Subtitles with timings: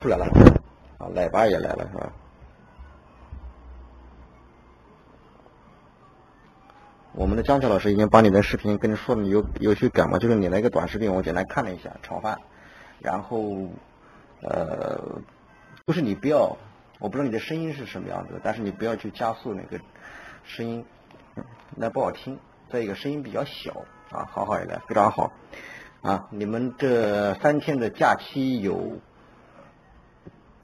[0.00, 0.26] 出来了，
[0.98, 2.12] 啊，奶爸也来了是吧？
[7.14, 10.16] 我们的江桥老师已经把你的视频跟你说了有有去改吗？
[10.18, 12.38] 就是你那个短视频，我简单看了一下炒饭，
[13.00, 13.42] 然后
[14.40, 15.20] 呃，
[15.84, 16.56] 就是你不要，
[17.00, 19.80] 我不知道你的声音是什么样子，但是你不要去加速那个
[20.44, 20.84] 声音，
[21.74, 22.38] 那不好听。
[22.70, 25.32] 再一个声音比较小啊，好好一点，非常好
[26.02, 26.28] 啊。
[26.30, 28.98] 你们这三天的假期有？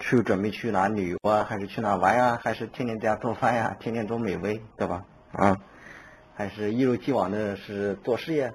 [0.07, 1.44] 去准备去哪旅游啊？
[1.44, 2.39] 还是去哪玩呀？
[2.43, 3.75] 还是天天在家做饭呀？
[3.81, 5.07] 天天做美味，对吧？
[5.32, 5.57] 啊，
[6.35, 8.53] 还是一如既往的是做事业，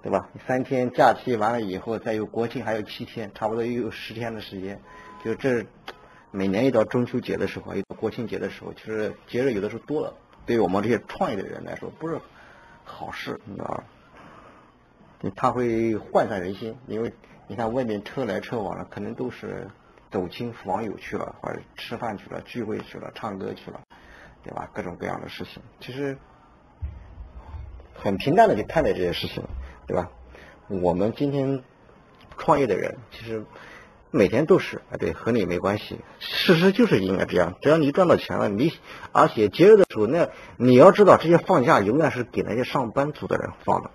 [0.00, 0.28] 对吧？
[0.46, 4.80] 三天假期完了以后，再有国庆还有七天，差不多又有十天的时间。
[5.24, 5.66] 就这
[6.30, 10.14] 每年一到中秋节的时候，一到国庆节的时候，其实节日有的时候多了，
[10.46, 12.20] 对于我们这些创业的人来说不是
[12.84, 13.84] 好事，你知道吧？
[15.34, 17.12] 他会涣散人心，因为
[17.48, 19.66] 你看外面车来车往的，可能都是。
[20.10, 23.80] 走亲访友去了，或者吃饭去了，聚会去了，唱歌去了，
[24.42, 24.68] 对吧？
[24.74, 26.18] 各种各样的事情，其实
[27.94, 29.44] 很平淡的去看待这些事情，
[29.86, 30.10] 对吧？
[30.68, 31.62] 我们今天
[32.38, 33.44] 创业的人，其实
[34.10, 36.00] 每天都是啊，对，和你没关系。
[36.18, 38.72] 事实就是应该这样，只要你赚到钱了，你
[39.12, 43.90] 而且节日的时候，那你要知道，这些放假永远是给那些上班族的人放的。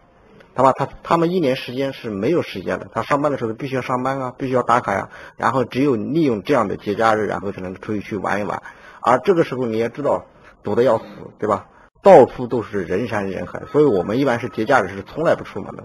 [0.56, 2.88] 他吧，他他们一年时间是没有时间的。
[2.94, 5.10] 他上班的时候必须要上班啊，必须要打卡呀。
[5.36, 8.64] 然后只有利用这样的节假日，然后才能出去去玩一玩。
[9.02, 10.26] 而这个时候你也知道，
[10.64, 11.06] 堵得要死，
[11.38, 11.68] 对吧？
[12.02, 15.84] 到处都是人山人海，所以我们一般是节假日是从来不出门的。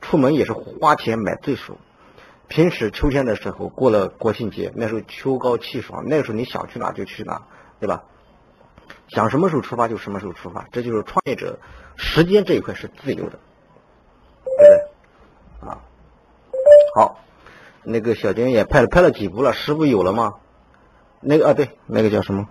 [0.00, 1.78] 出门也是花钱买罪受。
[2.48, 7.42] 平时秋天的时候，过了国庆节，那时候秋高气爽，那时候你想去哪就去哪，
[7.80, 8.02] 对吧？
[9.08, 11.58] 想什么时候出发就什么时候出发，这就是创业者
[11.96, 13.38] 时间这一块是自由的。
[14.68, 15.68] 对？
[15.68, 15.78] 啊，
[16.94, 17.18] 好，
[17.82, 20.34] 那个小娟也拍了拍了几部了，十部有了吗？
[21.20, 22.48] 那个啊，对，那个叫什么？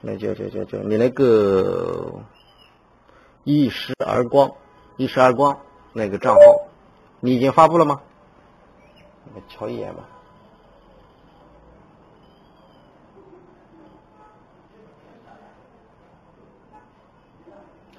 [0.00, 2.20] 那叫叫叫叫你那个
[3.44, 4.52] 一时而光，
[4.96, 5.58] 一时而光
[5.92, 6.40] 那个账号，
[7.20, 8.00] 你已经发布了吗？
[9.34, 10.08] 我瞧一眼吧。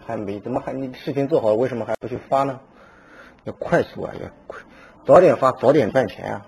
[0.04, 0.40] 还没？
[0.40, 2.60] 怎么还你视频做好了，为什么还不去发呢？
[3.44, 4.62] 要快速啊，要快，
[5.06, 6.46] 早点发早点赚钱啊！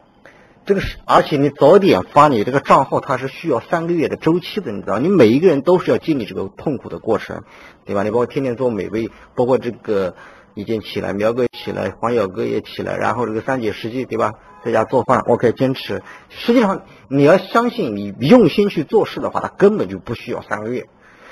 [0.66, 5.00] 这个是，而且你早点发，你这个账号它是需要三个月的周期的，你知道？
[5.00, 7.44] 你每一个人都是要经历这个痛苦的过程，
[7.86, 8.04] 对吧？
[8.04, 10.16] 你包括天天做美味，包括这个
[10.54, 14.34] 已经起来，苗哥起来，黄小哥也起来，然后这个三姐实际对吧？
[14.64, 16.02] 在家做饭，OK，坚持。
[16.30, 20.88] 实际上你要相信，你用心去做事的话，它根本就不需要三个月。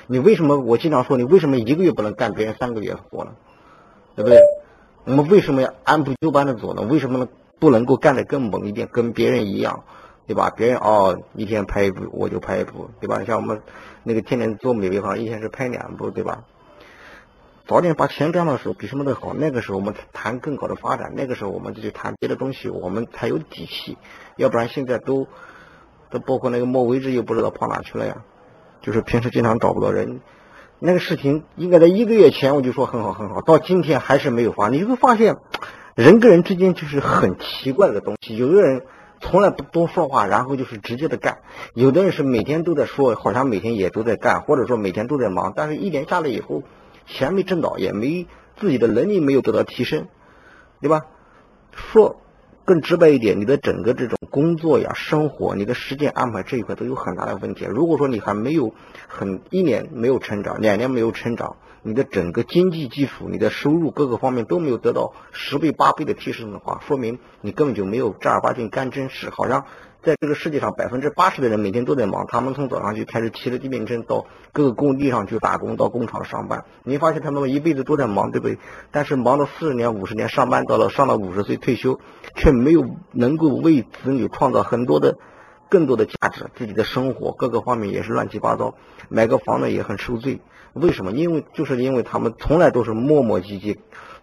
[0.08, 0.58] 你为什么？
[0.58, 3.30] 我经常说，你为什么一个月不能干别人三个月的活呢？
[4.14, 4.38] 对不对？
[5.04, 6.82] 我们为什么要按部就班的走呢？
[6.82, 7.28] 为什么呢？
[7.58, 9.84] 不能够干得更猛一点，跟别人一样，
[10.26, 10.50] 对吧？
[10.50, 13.22] 别人哦，一天拍一部，我就拍一部，对吧？
[13.24, 13.62] 像我们
[14.04, 16.44] 那个天天做美味坊，一天是拍两部，对吧？
[17.66, 19.32] 早点把钱赚到手，比什么都好。
[19.34, 23.96] 那个时候我们谈更高的发展，那个时候我们就去谈别的东西，我们才有底气。
[24.36, 25.26] 要不然现在都
[26.10, 28.24] 都包括那个莫为之，又不知道跑哪去了呀？
[28.80, 30.20] 就是平时经常找不到人。
[30.84, 34.68] 那个视频应该在一个月前我就说很好很好，到今天还是没有发。
[34.68, 35.36] 你会发现，
[35.94, 38.36] 人跟人之间就是很奇怪的东西。
[38.36, 38.82] 有的人
[39.20, 41.36] 从来不多说话，然后就是直接的干；
[41.74, 46.64] 有的人是每天都在说，好像每天也都在干，或者说每天都在忙，但是一年下来以后，
[47.06, 48.26] 钱没挣到，也没
[48.56, 50.08] 自己的能力没有得到提升，
[50.80, 51.02] 对吧？
[51.70, 52.21] 说。
[52.64, 57.64] 更直白一点，你的整个这种工作呀、生活、你的时间安排这一块都有很大的问题。
[57.64, 58.74] 如果说你还没有
[59.08, 69.66] 很一年没有成长，两年没有成长，你的整个经济基础、你的收入各个方面都没有得到十倍、八倍的提升的话，说明你根本就没有正儿八经干正事，好像。
[70.02, 72.26] 在这个世界上，百分之八十的人每天都在忙。
[72.26, 76.64] 他们从早上就开始骑着电瓶车到各个工地上去打工，到工厂上班。
[76.82, 78.58] 你发现他们一辈子都在忙，对不对？
[78.90, 82.00] 但是忙了四十年、五十年，上班到了上了五十岁退休，
[82.34, 85.18] 却没有能够为子女创造很多的、
[85.70, 86.50] 更多的价值。
[86.56, 88.74] 自己的生活各个方面也是乱七八糟，
[89.08, 90.40] 买个房子也很受罪。
[90.72, 91.12] 为什么？
[91.12, 93.78] 因为就是因为他们从来都是磨磨唧唧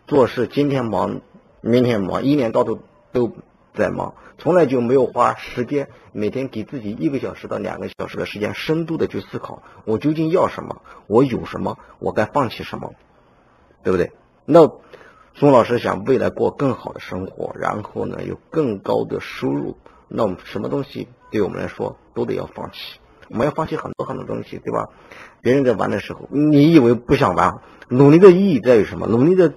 [0.08, 1.22] 做事，今天忙，
[1.62, 2.80] 明天忙，一年到头
[3.14, 3.32] 都。
[3.74, 12.94] 在忙，从来就没有花时间每天给自己一个小时到两个小时的时间，深度的去思考我究竟要什么，我有什么，我该放弃什么，
[13.84, 14.12] 对不对？
[14.46, 14.70] 那
[15.36, 19.78] 宋老师想未来过更好的生活，然后呢有更高的收入，
[20.08, 23.00] 那我们什么东西对我们来说都得要放弃，
[23.30, 24.90] 我们要放弃很多很多东西，对吧？
[25.42, 27.62] 别人在玩的时候，你以为不想玩？
[27.88, 29.08] 努力的意义在于什么？
[29.08, 29.54] 努力的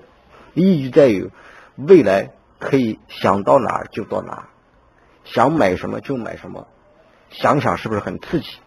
[0.55, 1.31] 意义在于
[1.77, 2.35] 未来。
[2.63, 4.49] 可以想到哪儿就到哪儿，
[5.25, 6.67] 想买什么就买什么，
[7.31, 8.59] 想想是不是很刺激？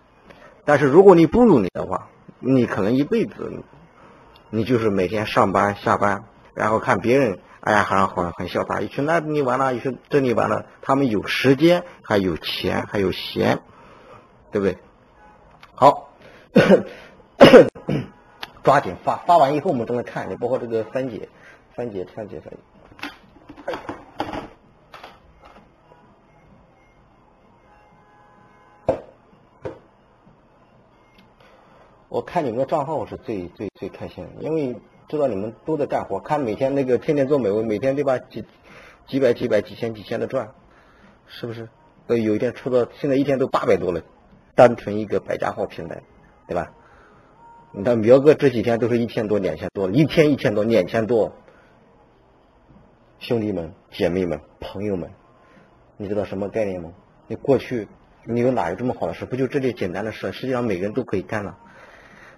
[0.65, 2.09] 但是如果你不努力的话，
[2.39, 3.63] 你可能一辈子，
[4.49, 13.59] 你就是每天上班下班，然后看别人，哎呀，好像很很潇洒，一去那里玩了，一去这里玩了，他们有时间，还有钱，还有闲，
[14.51, 14.77] 对不对？
[15.73, 16.09] 好，
[18.63, 21.29] 抓紧发，发完以后我们正在看，你包括这个三姐，
[21.75, 22.57] 三姐，三姐，三节。
[32.07, 34.73] 我看你们的账号是最最最开心的，因为
[35.09, 38.17] 知道你们都在干活，看每天那个天天做美味，每天对吧？
[38.17, 38.45] 几
[39.05, 40.51] 几百几百几千几千的赚，
[41.27, 41.67] 是不是？
[42.07, 44.01] 都有一天出到现在一天都八百多了，
[44.55, 46.03] 单纯一个百家号平台，
[46.47, 46.71] 对吧？
[47.73, 51.33] 你看苗哥这几天都是一千多两千多，一天一千多两千多，
[53.27, 55.09] 兄弟们姐妹们朋友们，
[55.97, 56.91] 你知道什么概念吗？
[57.27, 57.87] 你过去
[58.23, 59.25] 你有哪有这么好的事？
[59.25, 60.31] 不就这点简单的事？
[60.31, 61.57] 实际上每个人都可以干了。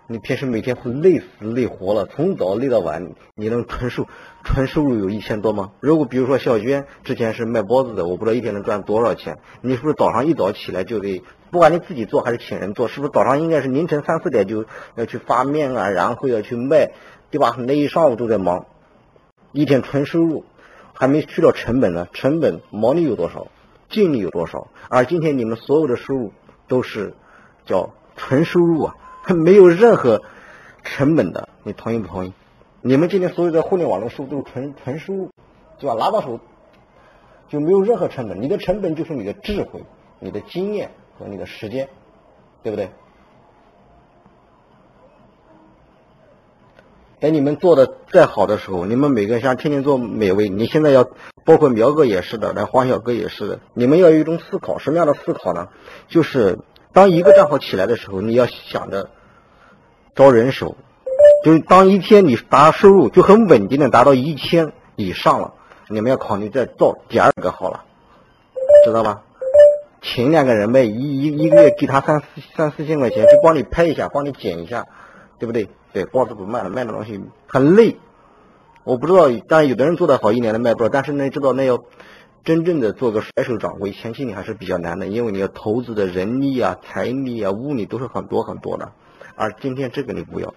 [0.08, 3.06] 你平时每天会累死累活了，从早累到晚，
[3.36, 4.08] 你能纯收
[4.46, 5.74] 纯收入有一千多吗？
[5.82, 9.40] 如果比如说小娟之前是卖包子的，我不知道一天能赚多少钱。
[9.60, 14.64] 你是不是早上一早起来就得，不管你自己做还是请人做，是不是早上应该是凌晨三四点就
[14.96, 16.92] 要去发面啊，然后要去卖，
[17.30, 17.58] 对吧？
[17.60, 18.68] 那一上午都在忙，
[19.52, 20.46] 一天纯收入
[21.00, 23.48] 还没去掉成本呢，成本毛利有多少，
[23.90, 24.68] 净利有多少？
[24.90, 26.34] 而今天你们所有的收入
[26.68, 27.14] 都是
[27.66, 28.96] 叫纯收入啊。
[29.36, 30.24] 没有任何
[30.84, 32.34] 成本的，你同意不同意？
[32.82, 35.30] 你们今天所有的互联网的收入都是纯纯收入，
[35.78, 35.96] 对吧？
[35.96, 36.40] 拿到手
[37.50, 39.84] 就没有任何成本，你的成本就是你的智慧、
[40.20, 40.90] 你的经验
[41.20, 41.90] 和你的时间，
[42.64, 42.90] 对不对？
[47.20, 51.08] 等你们做的再好的时候，你们每个人像天天做美味，你现在要
[51.46, 55.68] 包括苗哥也是的，来黄小哥也是的，你们要有一种思考，什么样的思考呢？
[56.08, 56.60] 就是
[56.94, 59.10] 当一个账号起来的时候，你要想着。
[60.16, 60.76] 招人手，
[61.44, 65.54] 就是当一天你达收入就很稳定的达到一千以上了，
[65.90, 67.84] 你们要考虑再造第二个号了，
[68.84, 69.22] 知道吧？
[70.02, 72.26] 请两个人呗，一一一个月给他三四
[72.56, 74.88] 三四千块钱，就帮你拍一下，帮你剪一下，
[75.38, 75.70] 对不对？
[75.94, 77.98] 对，包子不卖了，卖的东西很累。
[78.84, 81.84] 我不知道，但有的人做的好，一年能卖不少，但是呢，知道那要
[82.44, 88.94] 真正的做个甩手掌柜，前期你还是比较难的，因为你要投资的人力啊、财力啊、物力都是很多很多的。
[89.36, 90.54] 而今天这个你不要，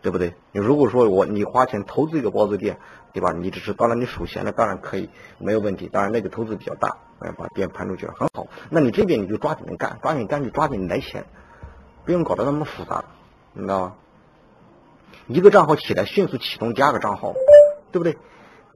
[0.00, 0.34] 对不对？
[0.52, 2.78] 你如果说我你花钱投资一个包子店，
[3.12, 3.32] 对吧？
[3.32, 5.88] 你只是当然你数钱了，当然可以没有问题。
[5.92, 8.46] 当然那个投资比较大，哎，把店盘出去了很好。
[8.70, 11.26] 那你这边你就抓紧干，抓紧干就抓紧来钱，
[12.06, 13.04] 不用搞得那么复杂，
[13.52, 13.94] 你知道吗？
[15.26, 17.32] 一个账号起来迅速启动第二个账号，
[17.92, 18.16] 对不对？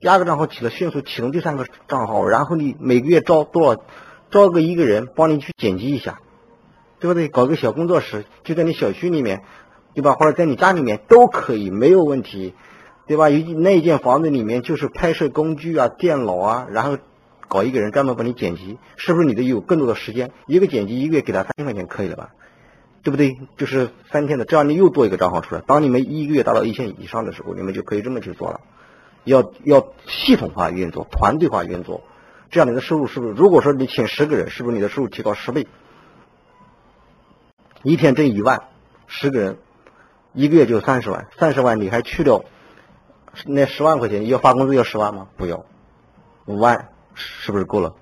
[0.00, 3.82] 第二个账号起来迅速启动第三个账号，然后你每个月招多少？
[4.30, 6.20] 招个一个人帮你去剪辑一下。
[7.00, 7.28] 对不对？
[7.28, 9.42] 搞个小工作室，就在你小区里面，
[9.94, 10.14] 对吧？
[10.14, 12.54] 或者在你家里面都可以，没有问题，
[13.06, 13.30] 对吧？
[13.30, 16.98] 有那一间房子里面就是拍摄工具啊、电脑啊，然后
[17.46, 20.32] 搞一个人专门帮你剪辑，是不是你的有更多的时间？
[20.48, 22.30] 一个剪辑一个月给他三千块钱可以了吧？
[23.02, 23.38] 对不对？
[23.56, 25.62] 就是三天的，这样你又多一个账号出来。
[25.66, 28.60] 当你们一个月达到一千以上的时候，你们就可以这么去做了。
[29.24, 32.02] 要要系统化运作，团队化运作，
[32.50, 33.32] 这样你的收入是不是？
[33.34, 35.66] 如果说你请十个人，是不是你的收入提高十倍？
[37.82, 38.62] 一天挣一万，
[39.06, 39.58] 十个人，
[40.32, 41.28] 一个月就三十万。
[41.38, 42.44] 三十万你还去掉
[43.46, 45.28] 那十万块钱，要发工资要十万吗？
[45.36, 45.64] 不要，
[46.46, 47.94] 五万是不是够了？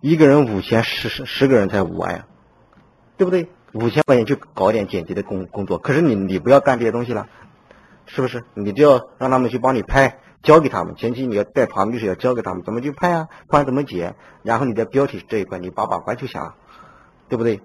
[0.00, 2.26] 一个人五千，十十十个人才五万呀，
[3.18, 3.48] 对不对？
[3.72, 5.76] 五千块钱去搞点剪辑的工工作。
[5.76, 7.26] 可是你你不要干这些东西了，
[8.06, 8.44] 是不是？
[8.54, 10.94] 你就要让他们去帮你拍，交给他们。
[10.96, 16.54] 前期你要带团队是要交给他们怎么去拍啊，拍怎么剪，然后你的标题这一块你把把关就行了，
[17.28, 17.60] 对不对？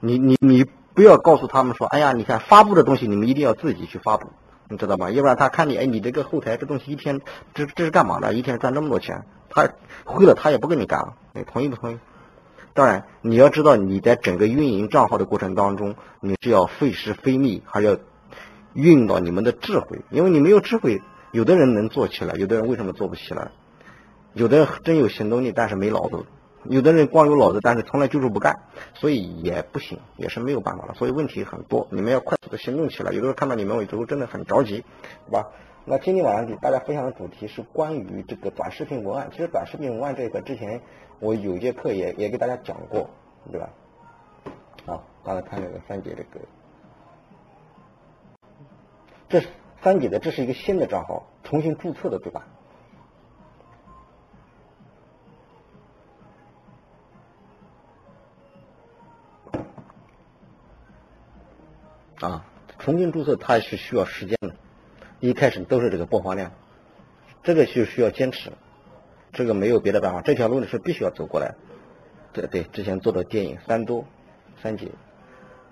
[0.00, 4.30] 你你你不要告诉他们说，哎呀，你看发布的东西你们一定要自己去发布，
[4.68, 5.10] 你知道吗？
[5.12, 7.20] 要不然他看你，哎，你这个后台这东西一天
[7.54, 8.34] 这这是干嘛的？
[8.34, 9.68] 一天赚这么多钱，他
[10.04, 11.98] 会了他也不跟你干了，你同意不同意？
[12.74, 17.98] 当然你要知道你在整个运营账号的过程当中，你是要费时费力，还要
[18.72, 21.02] 运到你们的智慧，因为你没有智慧，
[21.32, 23.50] 有的人能做起来，有的人为什么做不起来？
[24.34, 26.24] 有的人真有行动力，但是没脑子。
[26.64, 28.60] 有的人光有脑子，但是从来就是不干，
[28.94, 30.94] 所以也不行，也是没有办法了。
[30.94, 33.12] 所以问题很多，你们要快速的行动起来。
[33.12, 34.84] 有的时候看到你们，我有时候真的很着急，
[35.26, 35.48] 对吧？
[35.84, 39.28] 那今天晚上给大家分享的主题是关于这个短视频文案。
[39.32, 40.80] 其实短视频文案这个，之前
[41.18, 43.10] 我有节课也也给大家讲过，
[43.50, 43.68] 对吧？
[44.86, 46.40] 啊，刚才看那个三姐这个，
[49.28, 49.42] 这
[49.82, 52.46] 三姐的这是一个新的账号，重新注册的，对吧？
[62.20, 62.46] 啊，
[62.78, 64.54] 重新注册它是需要时间的。
[65.22, 66.50] 一开始都是这个播放量，
[67.44, 68.50] 这个就需要坚持，
[69.32, 71.54] 这个没有别的办法，这条路呢是必须要走过来。
[72.32, 74.04] 对对，之前做的电影三多
[74.60, 74.90] 三姐，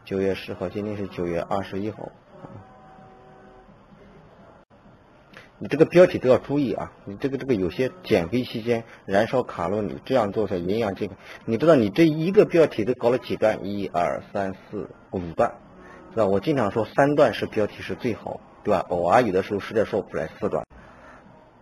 [0.04, 2.12] 九月十号，今天是九月二十一号。
[5.59, 6.92] 你这个标题都要注意啊！
[7.04, 11.19] 你这个这个有些减肥期间燃烧卡路里，这样做才营养健康。
[11.45, 13.66] 你知道你这一个标题都搞了几段？
[13.66, 15.54] 一二三四五段，
[16.12, 16.26] 是吧？
[16.26, 18.85] 我经常说三段是标题是最好，对吧？
[18.88, 20.67] 偶尔有的时候实在说不来四段，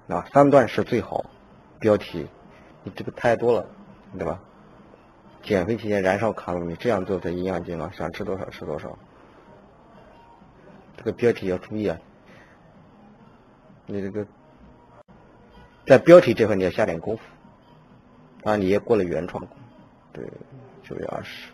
[0.08, 1.24] 啊，三段是最好
[1.78, 2.26] 标题。
[2.82, 3.66] 你这个太多了，
[4.16, 4.40] 对吧？
[5.42, 8.98] 减肥期间燃烧卡路里，这样做才营养健康，想吃多少吃多少。
[10.96, 11.96] 这个标题要注意啊！
[13.86, 14.26] 你这个
[15.86, 17.22] 在标题这块你要下点功夫，
[18.42, 19.46] 啊，你也过了原创，
[20.12, 20.28] 对，
[20.82, 21.50] 九月二十，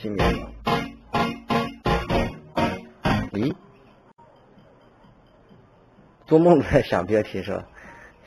[0.00, 0.46] 今年，
[3.32, 3.52] 咦，
[6.24, 7.64] 做梦都在想标题是吧？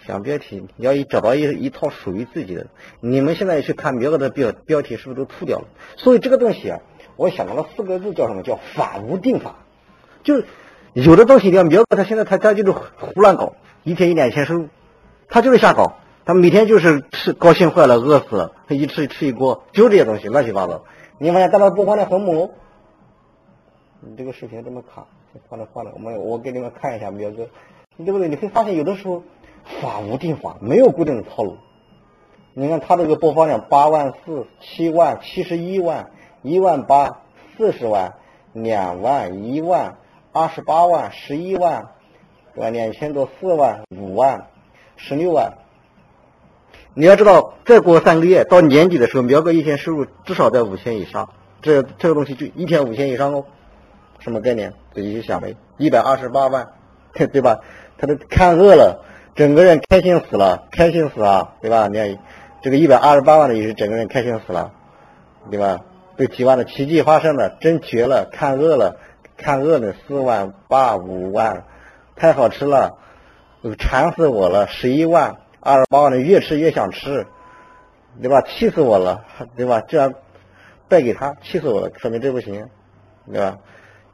[0.05, 2.67] 想标题，你要一找到一一套属于自己的。
[2.99, 5.67] 你们现在去看苗哥的标标题，是不是都吐掉了？
[5.95, 6.79] 所以这个东西啊。
[7.15, 9.55] 我想到了四个字，叫什么叫法无定法，
[10.23, 10.43] 就
[10.91, 14.67] 有的东西，你要苗哥他现在他他就是胡乱搞，一天一两千收入，
[15.29, 20.83] 他就是瞎搞，他每天就是吃高兴坏了，饿死了，他一吃吃一锅，就这些东西乱七八糟。
[21.23, 22.49] 你发现但他播放量很猛。
[23.99, 25.05] 你这个视频这么卡，
[25.47, 27.47] 放着放着，我们我给你们看一下苗哥，
[27.97, 28.27] 对不对？
[28.27, 29.21] 你会发现有的时候
[29.79, 31.57] 法无定法，没有固定的套路。
[32.55, 36.09] 你看他这个播放量八万四、七万、七十一万。
[36.41, 37.21] 一万八，
[37.55, 38.15] 四十万，
[38.53, 39.99] 两万，一万，
[40.31, 41.89] 二十八万，十一万，
[42.55, 42.71] 对吧？
[42.71, 44.47] 两千多，四万，五万，
[44.95, 45.53] 十六万。
[46.93, 51.29] 你要知道，再过三个月到年底的时候，苗哥一天收入至少在五千以上。
[51.62, 53.45] 这这个东西就一天五千以上哦，
[54.19, 54.74] 什么概念？
[54.93, 55.55] 自己去想呗。
[55.77, 56.67] 一百二十八万，
[57.13, 57.60] 对吧？
[57.98, 59.05] 他都看饿了，
[59.36, 61.88] 整个人开心死了，开心死啊，对吧？
[61.88, 62.17] 你看
[62.62, 64.71] 这个一百二十八万的也是整个人开心死了，
[65.50, 65.81] 对吧？
[66.17, 68.27] 这几万的奇迹发生了，真绝了！
[68.31, 68.98] 看饿了，
[69.38, 71.63] 看饿了，四万八五万，
[72.15, 72.98] 太好吃了，
[73.79, 74.67] 馋死我了！
[74.67, 77.25] 十一万二十八万的，越吃越想吃，
[78.21, 78.41] 对吧？
[78.41, 79.23] 气死我了，
[79.55, 79.79] 对吧？
[79.81, 80.15] 居然
[80.89, 82.67] 败给他，气死我了，说明这不行，
[83.31, 83.59] 对吧？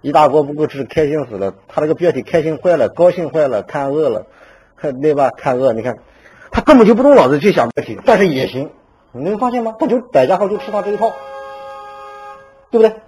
[0.02, 1.56] 一大锅不够吃，开心死了。
[1.68, 4.28] 他那个标题开心坏了，高兴坏了，看饿了，
[5.02, 5.30] 对吧？
[5.30, 5.98] 看饿，你看
[6.52, 8.70] 他根本就不动脑子去想标题，但是也行，
[9.14, 9.76] 你能发现吗？
[9.80, 11.14] 他就百家号就吃他这一套。
[12.70, 13.00] 对不对？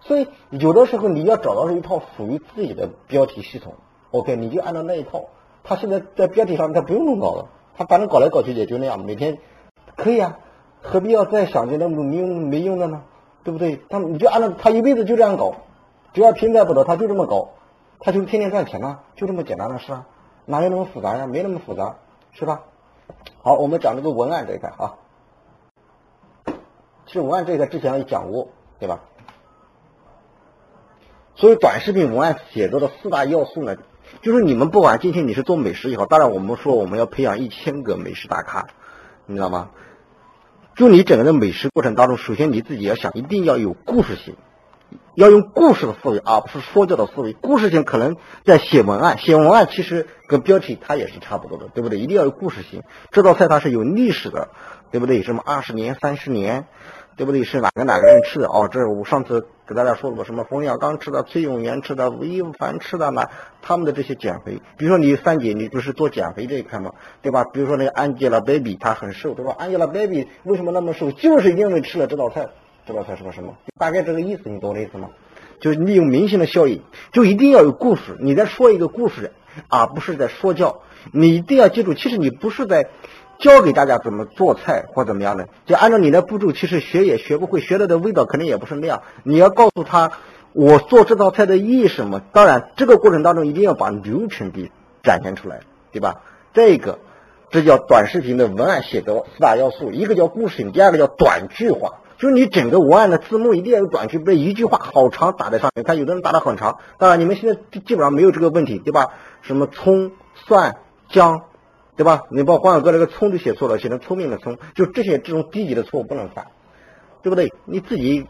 [0.00, 3.74] 所以有的时候你要找到是一套属于自己的标题系统
[4.10, 5.28] ，OK，你就按照那一套。
[5.66, 9.38] 他现在在标题上他不用搞了，他反正搞来搞去也就那样，每天
[9.96, 10.38] 可以啊，
[10.80, 13.02] 何必要再想些那么没用没用的呢？
[13.42, 13.82] 对不对？
[13.90, 15.56] 他你就按照他一辈子就这样搞，
[16.14, 17.50] 只要平台不倒，他就这么搞，
[17.98, 20.06] 他就天天赚钱啊，就这么简单的事啊，
[20.44, 21.26] 哪有那么复杂呀？
[21.26, 21.96] 没那么复杂，
[22.32, 22.62] 是吧？
[23.42, 24.94] 好，我们讲这个文案这一块啊。
[27.06, 28.48] 其实文案这一块之前也讲过。
[28.78, 29.00] 对吧？
[31.34, 33.78] 所以短视频文案写作的四大要素呢，
[34.22, 38.66] 就是你们不管今天你是做美食也好，当然我们说我们要培养一千个美食大咖，
[39.26, 39.70] 你知道吗？
[40.74, 44.36] 就你整个的美食过程当中，首先你自己要想，一定要有故事性，
[45.14, 47.32] 要用故事的思维，而不是说教的思维。
[47.32, 51.98] 故事性可能在写文案，写文案其实跟标题它也是差不多的，对不对？
[51.98, 52.82] 一定要有故事性。
[53.10, 54.48] 这道菜它是有历史的，
[54.90, 55.22] 对不对？
[55.22, 56.66] 什么二十年、三十年。
[57.16, 57.44] 对不对？
[57.44, 58.46] 是哪个哪个人吃的？
[58.46, 63.22] 哦，这是我上次给大家说了，什么冯小刚吃的、崔永元吃的、吴亦凡吃的呢？
[63.62, 66.92] 他们的这些减肥，比如说你三姐，你不是做减肥这一块吗？
[67.22, 67.44] 对吧？
[67.44, 71.10] 比如说那个 Angelababy，她很瘦，对吧？Angelababy 为什么那么瘦？
[71.10, 72.48] 就是因为吃了这道菜。
[72.86, 73.54] 这道菜是个什么？
[73.78, 75.08] 大概这个意思，你懂我的意思吗？
[75.58, 76.82] 就是利用明星的效应，
[77.12, 78.16] 就一定要有故事。
[78.20, 79.32] 你在说一个故事，
[79.68, 80.82] 而不是在说教。
[81.12, 82.90] 你一定要记住，其实你不是在。
[83.38, 89.02] 教给大家怎么做菜或怎么样的，就按照你的步骤，其实学也学不会，学了的味道肯定也不是那样。
[89.24, 90.12] 你要告诉他，
[90.52, 92.20] 我做这道菜的意义什么？
[92.32, 94.70] 当然，这个过程当中一定要把流程给
[95.02, 95.60] 展现出来，
[95.92, 96.22] 对吧？
[96.54, 96.98] 这个，
[97.50, 105.84] 这叫短视频的文案写作四大要素，一个叫故事性，第二个叫短句化，就是你整个文案的字幕一定要有短句，不是一句话好长打在上面。
[105.84, 109.08] 看有的人打的很长，当然你们现在基本上没有这个问题，对吧？
[109.42, 110.76] 什么葱、蒜、
[111.10, 111.42] 姜。
[111.96, 112.24] 对吧？
[112.30, 116.48] 你把黄小哥那个聪都写错了，写成聪明的聪，就这些这种低级的错误不能犯，
[117.22, 117.52] 对不对？
[117.64, 118.26] 你自己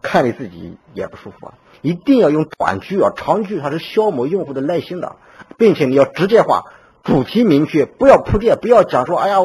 [0.00, 1.54] 看你自己也不舒服啊！
[1.82, 5.16] 一定要用短句啊，长句它是消磨用户的耐心的，
[5.58, 6.64] 并且你要直接化，
[7.02, 9.36] 主题明确，不要铺垫，不要讲说，哎呀，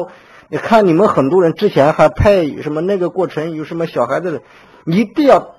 [0.48, 4.42] 你看你们很多人之前还拍什么那个过程，有什么小孩子的，
[4.86, 5.56] 一定要。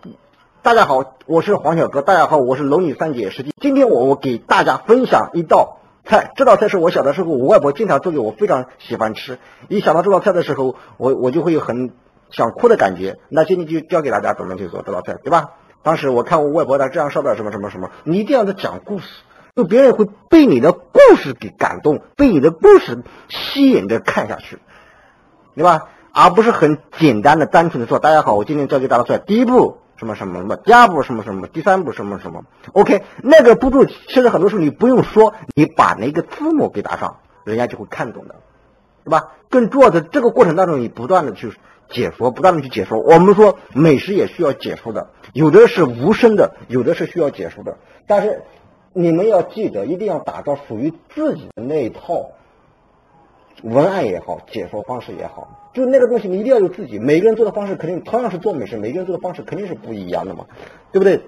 [0.63, 2.01] 大家好，我是黄小哥。
[2.01, 3.53] 大家好，我是龙女三姐师弟。
[3.62, 5.77] 今天我我给大家分享一道
[6.08, 9.38] 菜，这道菜是我小的时候我外婆经常做给我，非常喜欢吃。
[9.68, 11.92] 一想到这道菜的时候，我我就会有很
[12.32, 13.18] 想哭的感觉。
[13.30, 15.52] 那今天就教给大家怎么去做这道菜，对吧？
[15.84, 19.06] 当时我看我外婆她这样烧的什么什么什么，你一定要在讲故事，
[19.56, 24.60] 就别人会被你的故事给感动，被你的故事吸引着看下去，
[25.56, 25.90] 对吧？
[26.14, 29.78] 而不是很简单的单纯的说，大家好，我今天教给大家菜，第一步。
[29.98, 38.36] 什么什么什么，第二步什么什么，第三步什么什么，OK，那个步骤其实很多时候你不用说，你把那个字母给打上，人家就会看懂的，
[39.04, 39.34] 对吧？
[39.50, 41.51] 更重要的这个过程当中，你不断的去
[41.89, 43.00] 解说，不断的去解说。
[43.00, 47.77] 我们说美食也需要解说的，有的是无声的，有的是需要解说的。
[48.06, 48.44] 但是
[48.94, 52.32] 你们要记得，一定要打造属于自己的那一套。
[53.64, 57.00] 文案也好，解说方式也好，就那个东西你一定要有自己。
[57.00, 60.46] 每个人做的方式肯定同样是做美食，每个人做的方式肯定是不一样的嘛，
[60.92, 61.22] 对不对？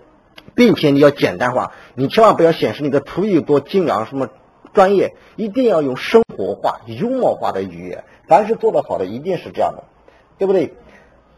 [0.56, 4.30] 并且你要简单化，你千万不要显示你的厨艺有多精良，什么
[4.74, 8.04] 专业，一定要用生活化、幽默化的语言。
[8.28, 9.84] 凡是做得好的，一定是这样的，
[10.38, 10.74] 对不对？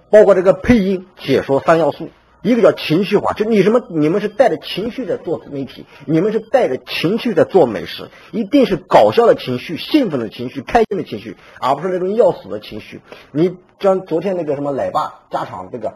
[0.09, 2.09] 包括这个配音、解说三要素。
[2.41, 13.01] 一个叫情绪化，就你什么，你们是带着情绪在做自媒体，你们是带着情绪在做美食，一定是搞笑的情绪、兴奋的情绪、开心的情绪，而不是那种要死的情绪。
[13.31, 15.95] 你像昨天那个什么奶爸家常这个，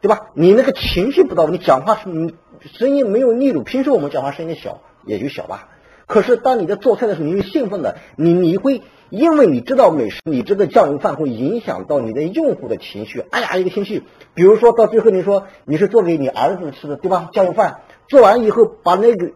[0.00, 0.28] 对吧？
[0.34, 2.34] 你那个情绪不到，你讲话是
[2.78, 3.62] 声音没有力度。
[3.62, 5.68] 平时我们讲话声音小，也就小吧。
[6.06, 8.82] 可是当你在做菜的时候，你会兴奋的，你你会。
[9.08, 13.20] 因为你知道美食，你这个酱油饭会影响到你的用户的情绪。
[13.20, 14.02] 哎呀，一个情绪，
[14.34, 17.30] 比如说到最后你说你是做给你儿子吃的，对吧？
[17.32, 19.30] 酱油饭做完以后，把那个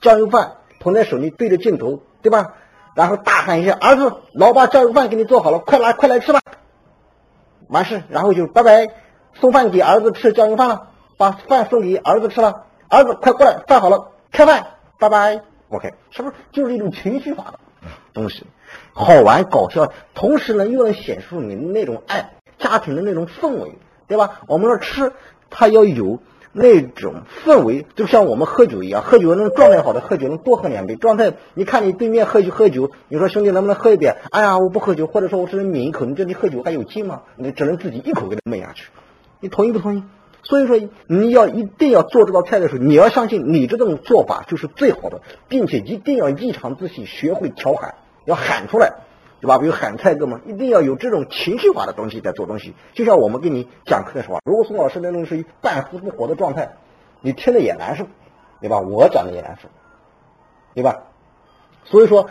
[0.00, 2.54] 酱油饭捧在手里，对着镜头，对吧？
[2.94, 6.40] 然后大喊一下：“儿子，老爸酱油饭给你做好了，快来快来吃吧！”
[7.68, 8.86] 完事，然后就拜拜，
[9.34, 14.68] 送饭给儿子吃酱油饭了，把饭送给儿子吃了，儿子快过来，饭好了，开饭，
[15.00, 15.42] 拜拜。
[15.68, 17.58] OK，是不是就是一种情绪化的
[18.12, 18.44] 东西？
[18.92, 23.74] 好玩搞笑，同时呢又能显出你那种爱家庭的那种氛围，
[24.08, 24.40] 对吧？
[24.48, 25.12] 我们说吃，
[25.50, 26.20] 它要有
[26.52, 30.96] 那种氛围，就像我们喝酒一样，喝酒那种状态好的，喝酒能多喝两杯。
[30.96, 34.16] 状态，你看你对面喝酒喝酒，你说兄弟能不能喝一点？
[34.30, 36.04] 哎呀，我不喝酒，或者说我只能抿一口。
[36.06, 37.22] 你这你喝酒还有劲吗？
[37.36, 38.88] 你只能自己一口给它闷下去。
[39.40, 40.04] 你同意不同意？
[40.42, 47.94] 所以说你要一定要做这道菜的时候，你要相信你这种做法就是最好的，并且一定要异常自信，学会调侃。
[48.24, 48.92] 要喊出来，
[49.40, 49.58] 对吧？
[49.58, 52.74] 比如喊菜哥嘛，一定要有这种情绪化的东西在做东西。
[52.92, 56.72] 就像我们给你讲课的时候，如果宋老师那种是半死不活的状态，
[57.20, 58.06] 你听着也难受，
[58.60, 58.80] 对吧？
[58.80, 59.68] 我讲的也难受，
[60.74, 61.04] 对吧？
[61.84, 62.28] 所以说，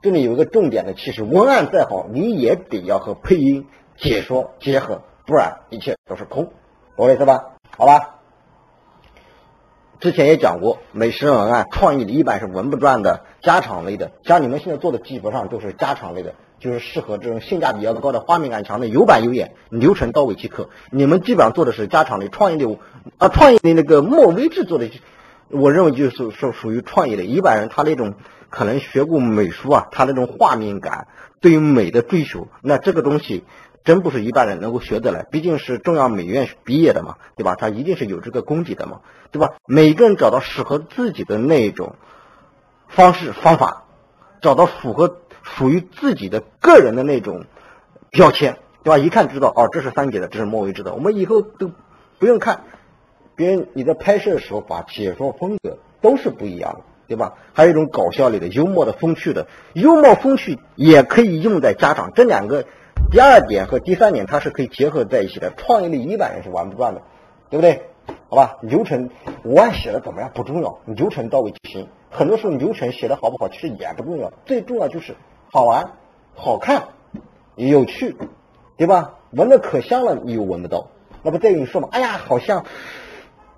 [0.00, 3.66] 这里有一个重点的，其实文案再好，你也得要和配音
[3.98, 6.52] 解说结合，不然一切都是空，
[6.96, 7.56] 懂我意思吧？
[7.76, 8.10] 好吧。
[9.98, 20.68] 之前也讲过，美食文案创意的一般是文不转的家常类的，像你们现在做的基本上都是家常类的，就是适合这种性价比较高的、画面感强的、有板有眼、流程到位即可。
[20.90, 22.78] 你们基本上做的是家常类、创意类，
[23.18, 24.90] 啊，创意类那个莫微制作的，
[25.48, 27.24] 我认为就是是属于创意类。
[27.26, 28.14] 一般人他那种
[28.50, 31.08] 可能学过美术啊，他那种画面感，
[31.40, 33.42] 对于美的追求，那这个东西。
[33.84, 37.54] 真不是一般人能够学得来，毕竟是中央美院毕业的嘛，对吧？
[37.54, 39.56] 他一定是有这个功底的嘛，对吧？
[39.66, 41.96] 每个人找到适合自己的那种
[42.88, 43.84] 方式方法，
[44.40, 47.44] 找到符合属于自己的个人的那种
[48.10, 48.96] 标签，对吧？
[48.96, 50.94] 一看知道，哦，这是三姐的，这是莫为之的。
[50.94, 51.70] 我们以后都
[52.18, 52.64] 不用看
[53.36, 57.34] 别人你在拍摄的时候，把解说风格都是不一样的，对吧？
[57.52, 62.64] 还有一种搞笑类的、幽默的、风趣的，幽默风趣也可以用在家长这两个。
[63.14, 65.52] 第二点和第三点，它是可以结合在一起的。
[65.56, 67.02] 创业力一般人是玩不转的，
[67.48, 67.82] 对不对？
[68.28, 69.08] 好吧，流程
[69.44, 71.86] 文案写的怎么样不重要，流程到位就行。
[72.10, 75.14] 很多时候流程写的好不好其实也不重要，最重要就是
[75.52, 75.92] 好玩、
[76.34, 76.88] 好看、
[77.54, 78.16] 有趣，
[78.76, 79.14] 对吧？
[79.30, 80.88] 闻的可香了，你又闻不到，
[81.22, 81.90] 那不在于你说嘛？
[81.92, 82.64] 哎呀，好香，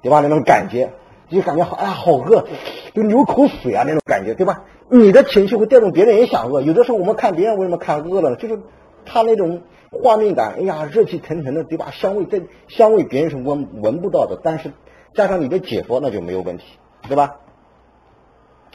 [0.02, 0.20] 对吧？
[0.20, 0.92] 那种感觉
[1.30, 2.46] 就感觉好，哎呀，好饿，
[2.92, 4.64] 就流口水啊那种感觉，对吧？
[4.90, 6.60] 你的情绪会带动别人也想饿。
[6.60, 8.36] 有的时候我们看别人为什么看饿了呢？
[8.36, 8.60] 就是。
[9.06, 11.90] 他那种画面感，哎呀，热气腾腾的，对吧？
[11.92, 14.72] 香味，这香味别人是闻闻不到的，但是
[15.14, 16.64] 加上你的解说，那就没有问题，
[17.08, 17.36] 对吧？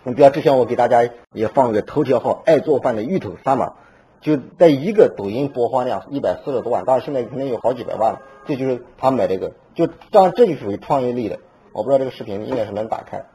[0.03, 3.75] 你比如之前我给大家也放一个头条号“爱做饭的芋头三毛”，
[4.19, 8.21] 就在一个抖音播放量一百四十多万，当然现在肯定有好几百万了。
[8.47, 11.37] 这就是他买这个，就当然这就属于创业力的。
[11.71, 13.25] 我不知道这个视频应该是能打开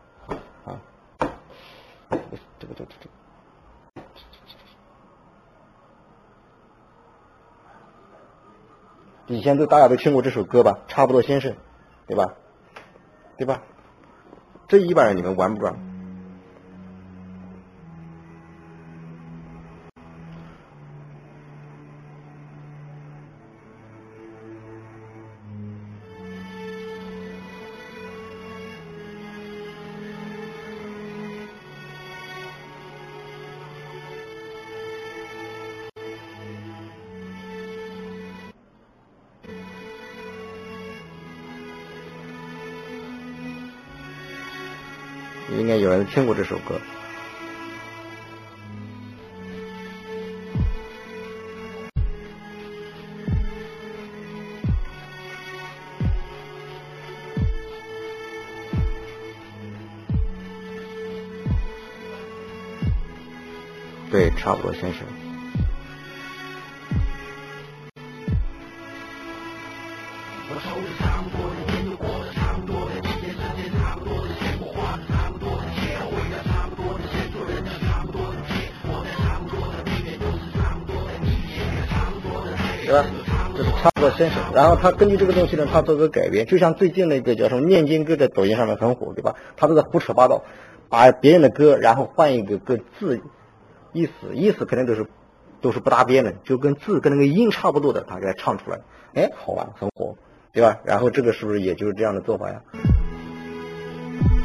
[0.65, 0.83] 啊，
[1.21, 3.16] 这个这个这个。
[9.29, 10.79] 以前都大家都听过这首歌吧？
[10.87, 11.57] 差不多先生，
[12.07, 12.35] 对吧？
[13.37, 13.63] 对吧？
[14.69, 15.75] 这一般人你们玩不转？
[45.87, 46.81] 有人听过这首歌。
[64.11, 65.16] 对，差不多，先生。
[82.87, 83.05] 对吧？
[83.57, 84.41] 这是差不多先生。
[84.55, 89.35] 然后他根据这个东西呢，他做个改编，就像最近那个叫什么念经歌在抖音上面很火，对吧？
[89.57, 90.45] 他都在胡扯八道，
[90.89, 93.21] 把别人的歌然后换一个个字，
[93.93, 95.07] 意思意思肯定都是
[95.61, 98.79] 都是不搭边的，就跟字跟那个音差不多的，他给他唱出来，
[99.15, 100.15] 哎，好玩，很火，
[100.53, 100.79] 对吧？
[100.85, 102.63] 然后这个是不是也就是这样的做法呀？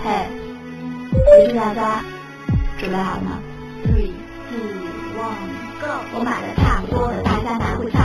[0.03, 0.27] 嘿，
[2.79, 3.39] 准备好了吗
[3.85, 4.11] ？Three,
[4.49, 4.57] two,
[5.15, 5.85] one, go！
[6.15, 7.21] 我买了差不多的，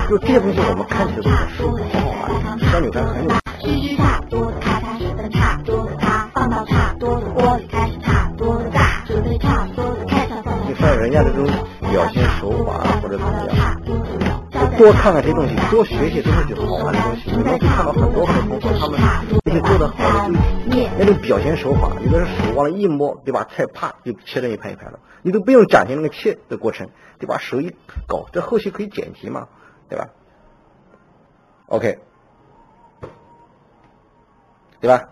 [0.09, 3.31] 就这些东西我们看起来都很舒服，很好玩，小女生很有。
[3.61, 11.47] 须须差不多的，咔嚓十分差不多的，它放到差不多的锅里，开始差不多的炸，准备差不多的开上放到就像人家这种
[11.91, 13.81] 表现手法或者怎么样，
[14.79, 19.01] 多看看这些东西，多学习这些好玩的东西，你们会看到很多很多同学他们
[19.45, 20.35] 那些做的好的
[20.99, 23.47] 那种表现手法，有的是手往那一摸，对吧？
[23.51, 27.39] 菜啪就切成一盘一盘了，你都不用展现那个切的过程，对吧？
[27.39, 27.75] 手一
[28.07, 29.49] 搞，这后期可以剪辑嘛，
[29.89, 30.09] 对吧
[31.69, 31.99] ？OK，
[34.81, 35.09] 对吧？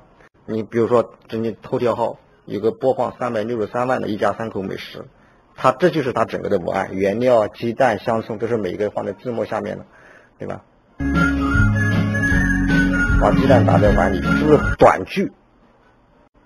[0.46, 5.06] 你比如说，这你头条号有个播放三百六十三万的一家三口美食，
[5.56, 9.86] 它这就是它整个的文案，原料、鸡蛋、香葱都是每一个放在字幕下面的，
[10.38, 10.60] 对吧？
[13.20, 15.32] 把鸡蛋打在碗里，是不是短剧？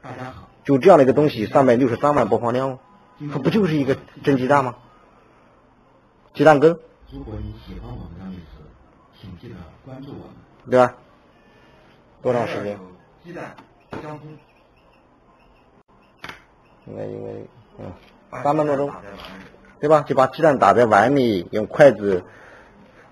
[0.01, 2.79] 大家好，就这样的一个东西，三百六十三万播放量，
[3.33, 4.77] 它不就是一个蒸鸡蛋吗？
[6.39, 6.79] 鸡蛋羹，
[7.11, 8.41] 如果你喜欢我们的
[9.21, 10.37] 请记得关注我们。
[10.71, 10.95] 对吧？
[12.23, 12.79] 多长时间？
[13.25, 13.57] 鸡蛋、
[14.01, 14.39] 香葱，
[16.87, 17.31] 应该应该
[17.81, 17.93] 嗯，
[18.45, 18.89] 三分多钟，
[19.81, 20.03] 对吧？
[20.03, 22.23] 就把鸡蛋打在碗里，用筷子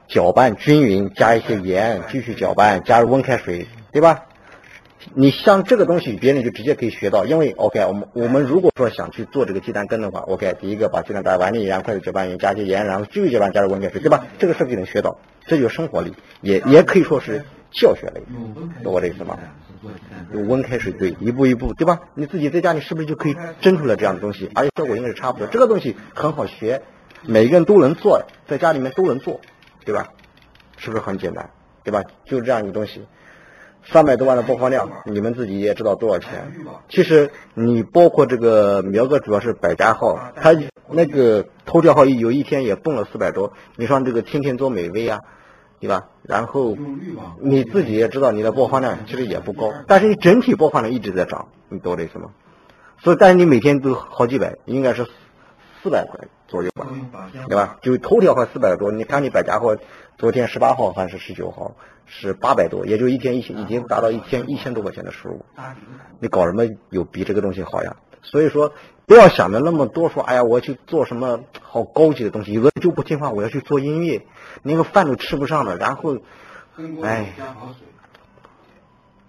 [0.06, 4.25] 搅拌均匀，加一些盐，继续搅拌，加入温开水，对吧？
[5.14, 14.26] 你像这个东西，别人就直接可以学到，因为 OK，我们我们如果说想去做这个鸡蛋羹的话，OK，第一个把鸡蛋打在碗里，然后筷子搅拌匀，加些盐，然后继续搅拌，加入温开水，对吧？
[14.38, 15.18] 这个是不是就能学到？
[15.46, 18.22] 这就是生活力，也也可以说是教学类，
[18.82, 19.38] 懂我这意思吗？
[20.32, 22.00] 用温开水对，一步一步，对吧？
[22.14, 24.50] 你自己在家里是不是就可以蒸出来这样的东西？
[24.54, 25.46] 而且效果应该是差不多。
[25.46, 26.82] 这个东西很好学，
[27.22, 29.40] 每个人都能做，在家里面都能做，
[29.84, 30.08] 对吧？
[30.76, 31.50] 是不是很简单？
[31.84, 32.02] 对吧？
[32.24, 33.06] 就这样一个东西，
[33.92, 36.52] 三百多万的播放量，你们自己也知道多少钱。
[36.88, 40.54] 其实你包括这个苗哥，主要是百家号，他
[40.88, 43.52] 那个头条号有一天也蹦了四百多。
[43.76, 45.20] 你像这个天天做美味啊，
[45.80, 46.08] 对吧？
[46.22, 46.76] 然后
[47.40, 52.30] 你自己也知道，你的播放量其实也不高，但是你整体播放量一直在涨，你懂我的意思吗？
[52.98, 55.06] 所以，但是你每天都好几百，应该是
[55.82, 56.86] 四百块左右吧，
[57.48, 57.78] 对吧？
[57.82, 59.76] 就头条还四百多，你看你百家号
[60.16, 65.44] 昨天十八号还是十九号是八百多，也就一天一千，已经达到一千一千多块钱的收入。
[66.20, 67.96] 你搞什么有比这个东西好呀？
[68.22, 68.72] 所以说，
[69.06, 74.26] 不要想的那么多，说哎呀，我要去做什么好高级的东西，有的人就不听话，我要去做音乐，
[74.62, 76.16] 连个饭都吃不上了，然后，
[77.04, 77.34] 哎，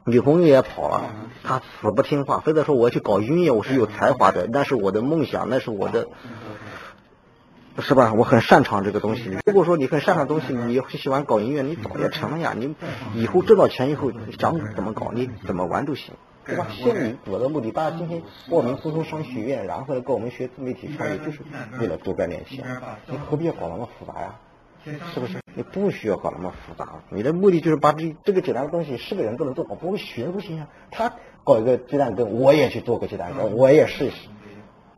[0.04, 1.12] 女朋友也跑了，
[1.44, 6.08] 他死不听话，非得说我要去搞音乐，我是有才华的，那是我的梦想，那是我的，
[7.80, 8.14] 是吧？
[8.14, 9.38] 我很擅长这个东西。
[9.46, 12.54] 如果说你很擅长东西，你喜欢搞音乐，你早也成了呀。
[12.56, 12.76] 你
[13.14, 16.14] 以后挣到钱以后，想怎么搞，你怎么玩都行。
[16.46, 16.68] 对吧？
[16.72, 21.40] 先你我的目的，大家今天报名苏州商学院，然后来跟我们学自媒体创业，就是
[21.80, 22.64] 为了多赚点钱。
[23.06, 24.36] 你何必要搞那么复杂呀？
[25.14, 25.40] 是不是？
[25.54, 30.70] 你不需要搞那么复杂，你的目的就是把这这个简单的东西，是个人都能做好，不会学不行啊。
[30.90, 31.14] 他
[31.44, 34.30] 搞一个鸡蛋羹，我也去做个鸡蛋羹，我也试试，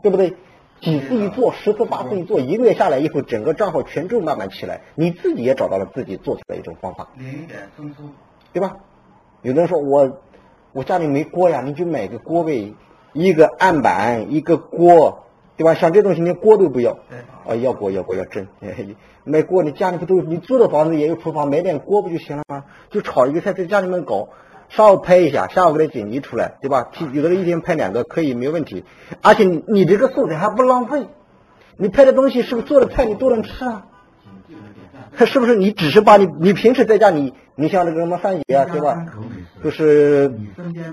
[0.04, 0.36] 对不对？
[0.82, 8.10] 几次一做，十次八次一做，一个月下来以后，整个账号权重慢慢起来，你自己也找到了自己做出来一种方法，零点生疏，
[8.54, 8.78] 对吧？
[9.42, 10.20] 有的人说我
[10.72, 12.74] 我家里没锅呀，你就买个锅呗，
[13.14, 15.26] 一个案板，一个锅，
[15.58, 15.74] 对吧？
[15.74, 16.98] 像这东西连锅都不要，
[17.46, 18.48] 啊，要锅要锅要蒸，
[19.26, 20.22] 买锅你家里不都？
[20.22, 22.66] 你租的房子也有厨房，买点锅不就行了吗？
[22.90, 24.30] 就炒一个菜在家里面搞，
[24.70, 26.90] 上午拍一下，下午给它剪辑出来，对吧？
[26.92, 28.86] 提有的人一天拍两个可以没问题，
[29.22, 31.08] 而且你你这个素材还不浪费，
[31.78, 33.86] 你拍的东西是不是做的菜你都能吃啊？
[35.26, 39.06] 是不是你只是把你你平时在家你你像那个什么范爷啊，对吧？
[39.64, 40.32] 就是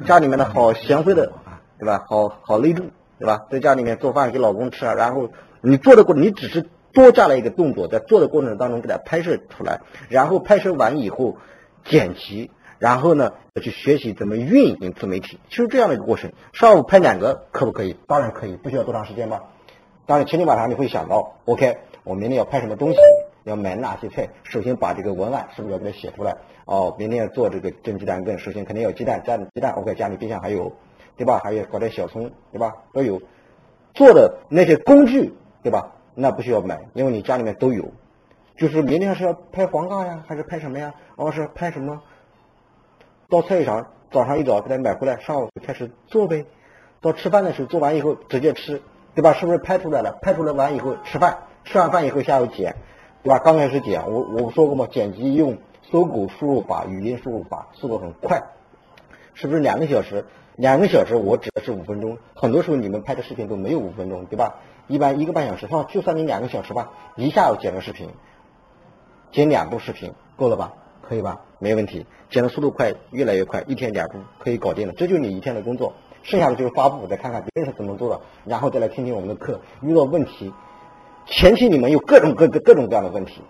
[0.07, 1.33] 家里面的好贤惠的，
[1.79, 2.05] 对吧？
[2.09, 2.85] 好好内助，
[3.19, 3.45] 对吧？
[3.51, 11.37] 在家里面做饭给老公吃啊，然后你做的过，你只是多加了一个动作，在做的过程当中给它拍摄出来，然后拍摄完以后
[11.85, 16.33] 剪辑，然后呢去学习怎么运营自媒体，就是这样的一个过程。
[16.53, 17.97] 上午拍两个可不可以？
[18.07, 19.45] 当然可以，不需要多长时间吧？
[20.07, 22.99] 当然前天晚上你会想到，OK，我明天要拍什么东西，
[23.45, 26.37] 要买哪些菜，首先把这个文案是不是要给它写出来？
[26.65, 30.73] 哦，明天要做这个蒸鸡蛋羹，首先肯定要鸡蛋，家里鸡蛋 OK，家里冰箱还有，
[31.17, 31.41] 对吧？
[31.43, 32.73] 还有搞点小葱，对吧？
[32.93, 33.21] 都有。
[33.95, 35.93] 做的那些工具，对吧？
[36.15, 37.93] 那不需要买，因为你家里面都有。
[38.57, 40.95] 就是明天是要拍黄冈呀，还是拍什么呀？
[41.17, 42.03] 哦，是拍什么？
[43.29, 46.47] 到菜市场早上一早给它买回来，上午开始做呗。
[47.01, 48.83] 到吃饭的时候做完以后直接吃，
[49.17, 49.33] 对吧？
[49.33, 50.19] 是不是拍出来了？
[50.23, 52.77] 拍出来完以后吃饭，吃完饭以后下午剪，
[53.25, 53.41] 对吧？
[53.41, 55.59] 刚开始剪，我我说过嘛，剪辑用
[55.91, 58.43] 搜狗输入法、语音输入法，速度很快，
[59.35, 60.25] 是不是两个小时？
[60.55, 64.55] 两个小时我指的是五分钟，很多时候你们拍的视频都没有五分钟，对吧？
[64.87, 68.09] 一般一个半小时，放，就算你两个小时吧，一下午剪个视频，
[69.33, 70.75] 剪两部视频够了吧？
[71.03, 71.43] 可以吧？
[71.59, 75.95] 没问题，剪的速度快，越来越快，一天两部可以搞定了，这就是你一天的工作。
[76.23, 79.61] 剩下的就是发布，再看看别人是怎么做的，然后再来听听我们的课。
[79.81, 80.53] 遇到问题，
[81.27, 83.43] 前期你们有各种各各各种各样的问题，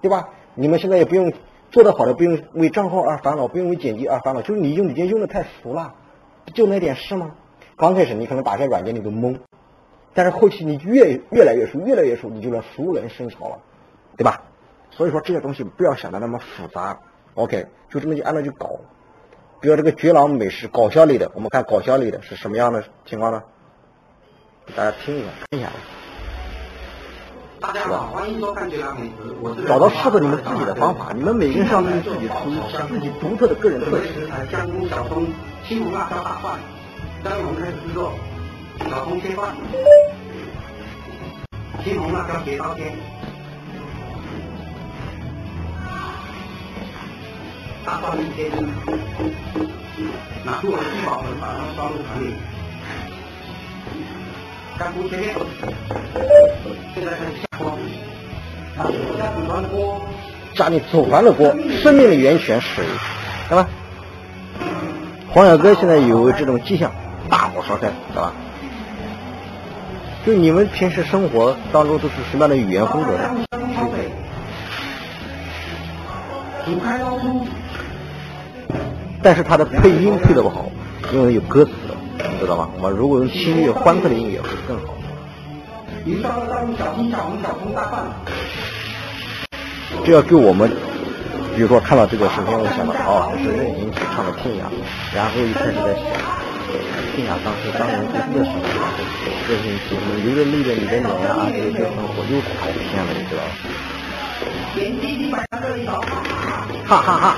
[0.00, 0.28] 对吧？
[0.54, 1.32] 你们现在也不用
[1.72, 5.94] 做得好的，不用为账号而烦恼，不用为剪辑而烦恼，就是你用已经用的太熟了，
[6.54, 7.32] 就那点事吗？
[7.76, 9.38] 刚开始你可能打开软件你都懵，
[10.14, 13.58] 但是后期你越越来越熟，越来越熟，你就能熟能生巧了，
[14.16, 14.42] 对吧？
[14.90, 17.00] 所以说这些东西不要想的那么复杂
[17.34, 18.80] ，OK，就这么就按照去搞。
[19.60, 23.42] 比如这个绝狼美食搞笑类的，我们看搞笑类的是什么样的情况呢？
[24.66, 25.70] 给大家听一下，看一下。
[27.60, 34.04] 大家好，欢迎收看《绝狼美食》，我是找到适合你们自己的方法，你们每个人上面自己属于自己独特的个人特色。
[34.50, 35.26] 香菇、小葱、
[35.64, 36.58] 青红辣椒大蒜。
[37.22, 38.12] 下面我们开始制作，
[38.90, 39.48] 小葱切块，
[41.84, 42.92] 青红辣椒斜刀切，
[47.84, 48.68] 大蒜粒切丁，
[50.44, 52.34] 拿出我的聚宝盆，把它们装入盆里。
[54.78, 55.34] 香菇切片，
[56.94, 57.76] 现在开始下锅，
[58.76, 60.00] 把火加煮完锅。
[60.54, 62.84] 家里煮完了锅，生命的源泉水，
[63.48, 63.68] 对吧？
[65.30, 66.92] 黄小哥现在有这种迹象，
[67.28, 68.32] 大火烧菜，知道吧？
[70.24, 73.44] 就你们平时生活当中都是什么样的语言风格呢？
[73.74, 74.08] 焯水，
[76.64, 77.44] 煮开捞出。
[79.22, 80.66] 但是它的配音配的不好，
[81.12, 81.70] 因为有歌词，
[82.18, 82.68] 你知道吗？
[82.76, 84.94] 我们如果用轻乐欢快的音乐会更好。
[86.04, 88.02] 鱼烧了倒入小青、小红、小葱、大蒜。
[90.04, 90.68] 这要给我们，
[91.54, 94.66] 比如说看到这个视频，我想到哦，这是任贤齐唱的《天涯》，
[95.14, 96.02] 然后一开始在想，
[97.14, 98.58] 《天涯》当时当年第四的时候，
[99.46, 103.54] 任贤齐什么流着泪的你的脸啊，这些生活又跑偏了，你知道吗？
[106.88, 107.36] 哈哈哈！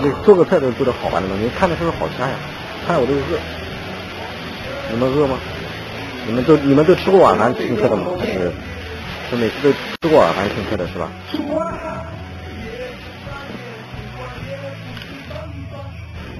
[0.00, 2.34] 对，做个菜都做的好玩的东西看着是不是好香呀？
[2.86, 3.38] 看得我都饿。
[4.90, 5.38] 你们饿吗？
[6.26, 8.06] 你们都你们都吃过晚饭听课的吗？
[8.20, 8.50] 是，
[9.30, 11.08] 是每次都吃过晚饭听课的是吧？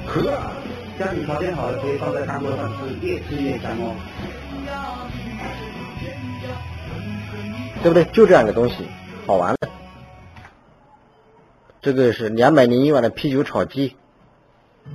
[0.09, 0.23] 可
[0.99, 3.95] 家里条件好的可以放在大锅上吃，越吃越香哦。
[7.83, 8.05] 对不对？
[8.13, 8.89] 就这样一个东西，
[9.27, 9.69] 好玩的。
[11.83, 13.97] 这个是两百零一碗的啤酒炒鸡，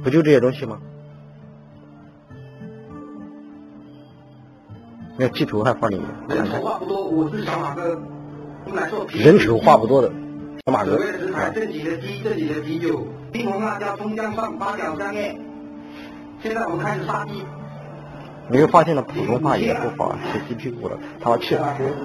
[0.05, 0.79] 不就这些东西吗？
[5.17, 8.01] 那鸡头还放里面，人丑话不多，我是小马哥，
[8.73, 9.25] 来做啤酒。
[9.25, 10.09] 人丑话不多的
[10.65, 15.37] 小马哥所谓的食材：正极的鸡，正极的啤酒，青红辣椒、葱姜蒜、八角、香叶。
[16.41, 17.43] 现在我们开始杀鸡。
[18.49, 20.97] 你会发现呢，普通话也不好，吃鸡屁股了。
[21.19, 21.57] 他说去，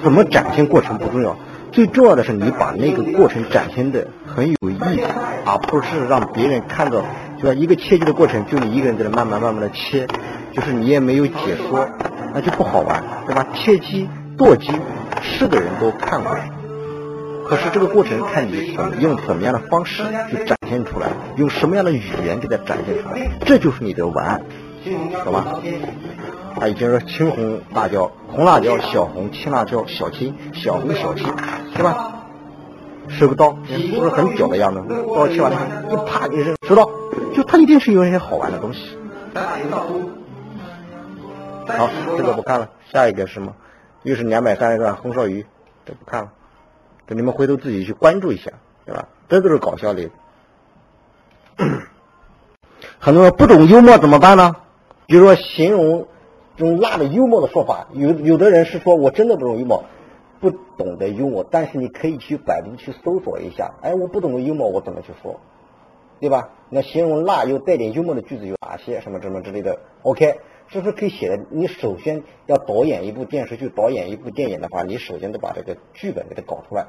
[0.03, 1.37] 怎么展现过程不重要，
[1.73, 5.07] 最重要的是你把那个过程展现的很有意思，
[5.47, 7.03] 而不是让别人看到，
[7.41, 7.59] 对吧？
[7.59, 10.07] 一个切鸡的过程，就你一个人在那慢慢慢慢的切，
[10.53, 11.89] 就是你也没有解说，
[12.35, 13.47] 那就不好玩，对吧？
[13.55, 14.07] 切机、
[14.37, 14.71] 剁鸡，
[15.23, 16.37] 是个人都看过。
[17.49, 24.43] 可是这个过程看你怎用怎么样的方式去展现出来，用什么样的语言给它展现出来，这就是你的文案，
[25.25, 25.33] 懂
[26.55, 26.69] 它？
[26.69, 31.27] 已经说青红辣椒、红辣椒、小红、青辣椒、小青、小红、小青，
[31.75, 32.13] 对吧？
[33.09, 34.81] 收个刀，是不是很屌的样子？
[35.15, 35.59] 刀切完了
[35.91, 36.89] 一啪一扔，收到，
[37.35, 38.97] 就它一定是有一些好玩的东西。
[39.35, 39.43] 好，
[42.17, 43.55] 这个不看了，下一个是什么？
[44.05, 45.45] 又是两百三十个红烧鱼，
[45.85, 46.31] 这不看了。
[47.07, 48.53] 等你们回头自己去关注一下，
[48.87, 49.09] 对吧？
[49.29, 50.11] 这都是搞笑的。
[52.99, 54.57] 很多人不懂幽默怎么办呢？
[55.07, 56.07] 比如说形容
[56.57, 59.85] 这种辣的幽默的说法，有有的人是说我真的不懂幽默，
[60.41, 65.41] 不懂得幽默，但是你可以去百度去搜索一下，哎，我不懂得幽默，我怎么去说，
[66.21, 66.51] 对吧？
[66.69, 69.01] 那形容辣又带点幽默的句子有哪些？
[69.01, 71.45] 什么什么之类的？OK，这是可以写的。
[71.51, 76.87] 你首先要导演一部电视剧，导演一部电影的话，你首先得把这个剧本给它搞出来，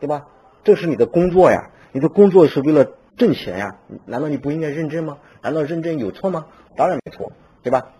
[0.00, 0.26] 对吧？
[0.64, 5.18] 这是你的工作呀，你的工作是为了挣钱呀，难道你不应该认真吗？
[5.42, 6.46] 难道认真有错吗？
[6.76, 7.30] 当然没错，
[7.62, 7.92] 对吧？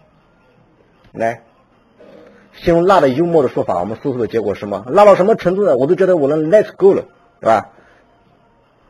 [1.16, 1.42] 来，
[2.52, 4.85] 先用辣的幽默的说法，我们搜索的结果是什么？
[4.88, 5.76] 辣到什么程度呢？
[5.76, 7.07] 我都觉得我能 Let's go 了，
[7.40, 7.70] 对吧？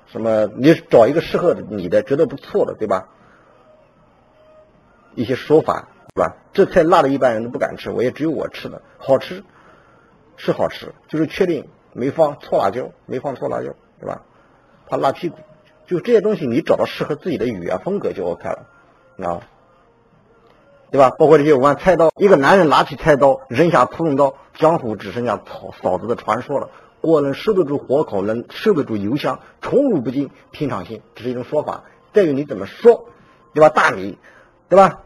[0.08, 0.46] 什么？
[0.56, 3.08] 你找一个适合你的，觉得不错的，对吧？
[5.14, 6.36] 一些说法，对吧？
[6.52, 9.42] 这菜辣的一般人都不敢吃，我也只有我吃的，好吃，
[10.36, 14.22] 是好吃，就是确定没放错辣椒，没放错辣椒，对吧？
[14.88, 15.38] 怕辣屁股，
[15.86, 18.66] 就这些东西，你找到适合自己的语言风格就 OK 了，
[19.26, 19.40] 啊，
[20.90, 21.10] 对吧？
[21.10, 26.70] 包括这些玩菜刀，一个男人拿起菜刀，扔下屠龙刀，江湖只剩下嫂嫂子的传说了。
[27.02, 33.06] 锅能受得住火烤，能受得住油香，宠辱不惊，平常心，这是一种说法，在于你怎么说，
[33.54, 33.68] 对吧？
[33.68, 34.18] 大米，
[34.68, 35.00] 对吧？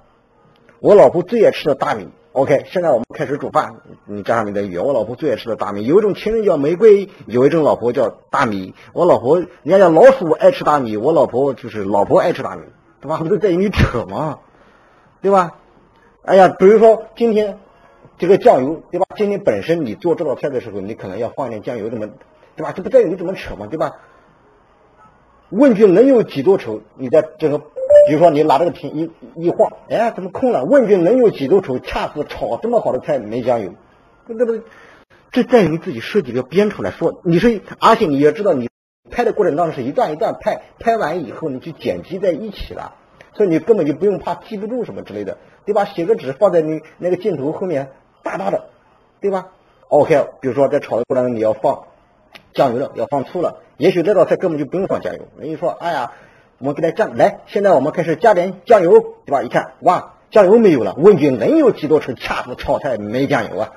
[0.79, 2.09] 我老婆最爱吃的大米。
[2.33, 3.75] OK，现在我们开始煮饭，
[4.07, 5.85] 你加上你的语，我老婆最爱吃的大米。
[5.85, 8.73] 有一种情人叫玫瑰，有一种老婆叫大米。
[8.93, 12.63] 我老婆人家叫老鼠爱吃大米，我老婆就是老婆爱吃大米，
[13.01, 13.19] 对吧？
[13.27, 14.39] 不是在于你扯吗？
[15.21, 15.55] 对吧？
[16.23, 17.59] 哎呀，比如说今天
[18.19, 19.07] 这个酱油，对吧？
[19.17, 22.09] 今天本身你做这道菜的时候，你可能要放一点酱油，怎么，
[22.57, 22.73] 对吧？
[22.73, 23.67] 这不在于你怎么扯吗？
[23.67, 23.97] 对吧？
[25.49, 26.83] 问君能有几多愁？
[26.95, 28.93] 你在这个，比如说你拿这个瓶
[29.35, 30.65] 一一晃，哎，怎么空了？
[30.65, 31.79] 问君能有几多愁？
[31.79, 33.75] 恰似炒这么好的菜没酱油，
[34.27, 34.63] 对不对？
[35.33, 38.69] 这在于你自己设计要编出来说，你是，而且你也知道，你
[39.11, 42.95] 拍的过程当中是一段一段拍，拍完以后你去剪辑在一起了，
[43.41, 45.87] 所以你根本就不用怕记不住什么之类的，对吧？
[45.87, 47.89] 写个纸放在你那个镜头后面，
[48.23, 48.67] 大大的，
[49.23, 49.47] 对吧
[49.89, 51.85] ？OK，比如说在炒的过程中你要放
[52.53, 53.63] 酱油了，要放醋了。
[53.79, 55.21] 也许这道菜根本就不用放酱油。
[55.39, 56.13] 人家说，哎呀，
[56.59, 59.43] 我们给它酱来，现在我们开始加点酱油，对吧？
[59.43, 60.95] 一看，哇，酱油没有了。
[60.99, 62.13] 问君能有几多愁？
[62.13, 63.73] 恰似炒菜没酱油啊，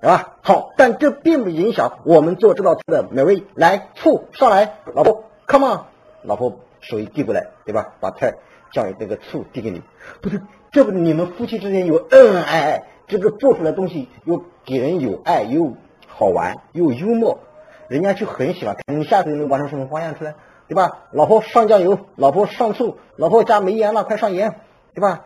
[0.00, 0.36] 对吧？
[0.42, 3.42] 好，但这并不影响我们做这道菜的美味。
[3.56, 5.80] 来，醋上来，老婆，come on，
[6.22, 7.94] 老婆手一递过来，对吧？
[7.98, 8.34] 把菜
[8.72, 9.82] 酱油那个醋递给你，
[10.20, 15.74] 不是，这不你们夫妻之间有恩恩爱爱，这个做出来东西又给人有爱，又
[16.06, 17.40] 好玩，又幽默。
[17.88, 20.34] 人家就很喜欢看，你下次能玩出什么花样出来，
[20.68, 21.06] 对吧？
[21.12, 24.56] 老婆上酱油，老婆上醋，老婆家没盐了，快上盐，
[24.94, 25.24] 对吧？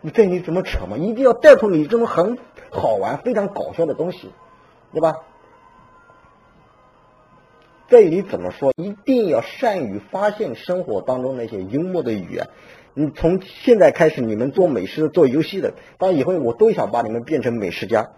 [0.00, 0.96] 你这你怎么扯嘛？
[0.96, 2.36] 一定要带出你这种很
[2.70, 4.32] 好玩、非常搞笑的东西，
[4.92, 5.14] 对吧？
[7.88, 12.48] 在于你怎么说，一定要善于发现生活当中那些幽默的语言。
[12.94, 18.10] 你从现在开始，你们做美食、做游戏的，到以后我都想把你们变成美食家，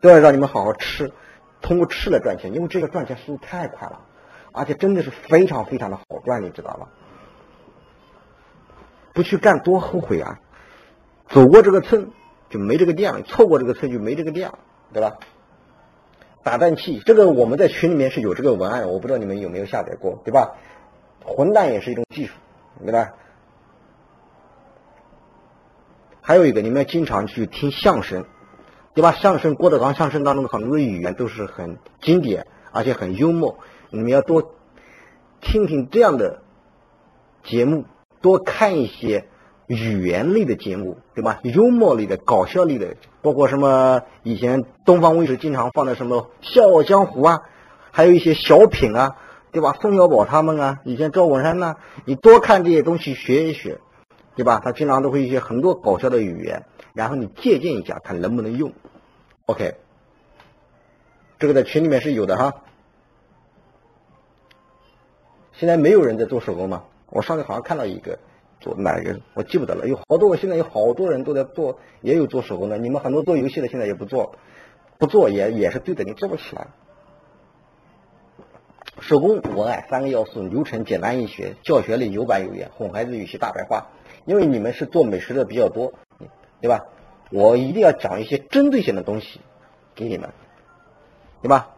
[0.00, 1.12] 都要让你们好好吃。
[1.60, 4.00] 通过吃来赚钱，因为这个赚钱速度太快了，
[4.52, 6.88] 而且真的是非常非常的好赚，你知道吧？
[9.12, 10.38] 不去干多后悔啊！
[11.28, 12.10] 走过这个村
[12.48, 14.58] 就没这个店了，错过这个村就没这个店了，
[14.92, 15.18] 对吧？
[16.42, 20.56] 打蛋器，这个我们在群里面是有这个文案，我不知道你们有没有下载过，对吧？
[21.24, 22.32] 混蛋也是一种技术，
[22.84, 23.14] 对吧？
[26.20, 28.24] 还有一个，你们要经常去听相声。
[28.92, 29.12] 对吧？
[29.12, 33.60] 相声郭德纲相声当中的很多语言都是很经典，而且很幽默。
[33.90, 34.52] 你们要多
[35.40, 36.42] 听听这样的
[37.44, 37.84] 节目，
[38.20, 39.28] 多看一些
[39.76, 41.38] 语言类的节目，对吧？
[41.44, 47.42] 幽默类的、搞笑类的，包括什么以前东方卫视经常放的什么《笑傲江湖》啊，
[47.92, 49.16] 还有一些小品啊，
[49.52, 49.76] 对吧？
[49.80, 53.78] 宋小宝他们啊，以前赵本山呐，你多看这些东西学一学，
[54.34, 54.60] 对吧？
[54.64, 56.64] 他经常都会一些很多搞笑的语言。
[56.92, 58.72] 然后你借鉴一下，看能不能用。
[59.46, 59.76] OK，
[61.38, 62.54] 这个在群里面是有的哈。
[65.52, 66.82] 现在没有人在做手工吗？
[67.10, 68.18] 我上次好像看到一个
[68.60, 69.18] 做哪一个？
[69.34, 69.86] 我记不得了。
[69.86, 72.78] 有好多，我现在有好多人都在做，也有做手工的。
[72.78, 74.36] 你们很多做游戏的现在也不做，
[74.98, 76.68] 不做也也是对的，你做不起来。
[79.00, 83.88] 手工文案三个要素：流程简单易学，教学类有板有眼，哄孩子语气大白话。
[84.26, 85.94] 因为你们是做美食的比较多，
[86.60, 86.84] 对吧？
[87.30, 89.40] 我一定要讲一些针对性的东西
[89.94, 90.30] 给你们，
[91.40, 91.76] 对吧？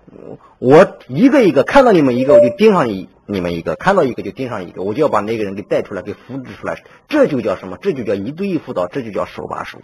[0.59, 6.85] 我一个一个看到你们一个，我就盯上你你们一个；看到一个就盯上一个，我就要把那个人给带出来，给复制出来。
[7.09, 7.79] 这就叫什么？
[7.81, 9.79] 这就叫一对一辅导，这就叫手把手，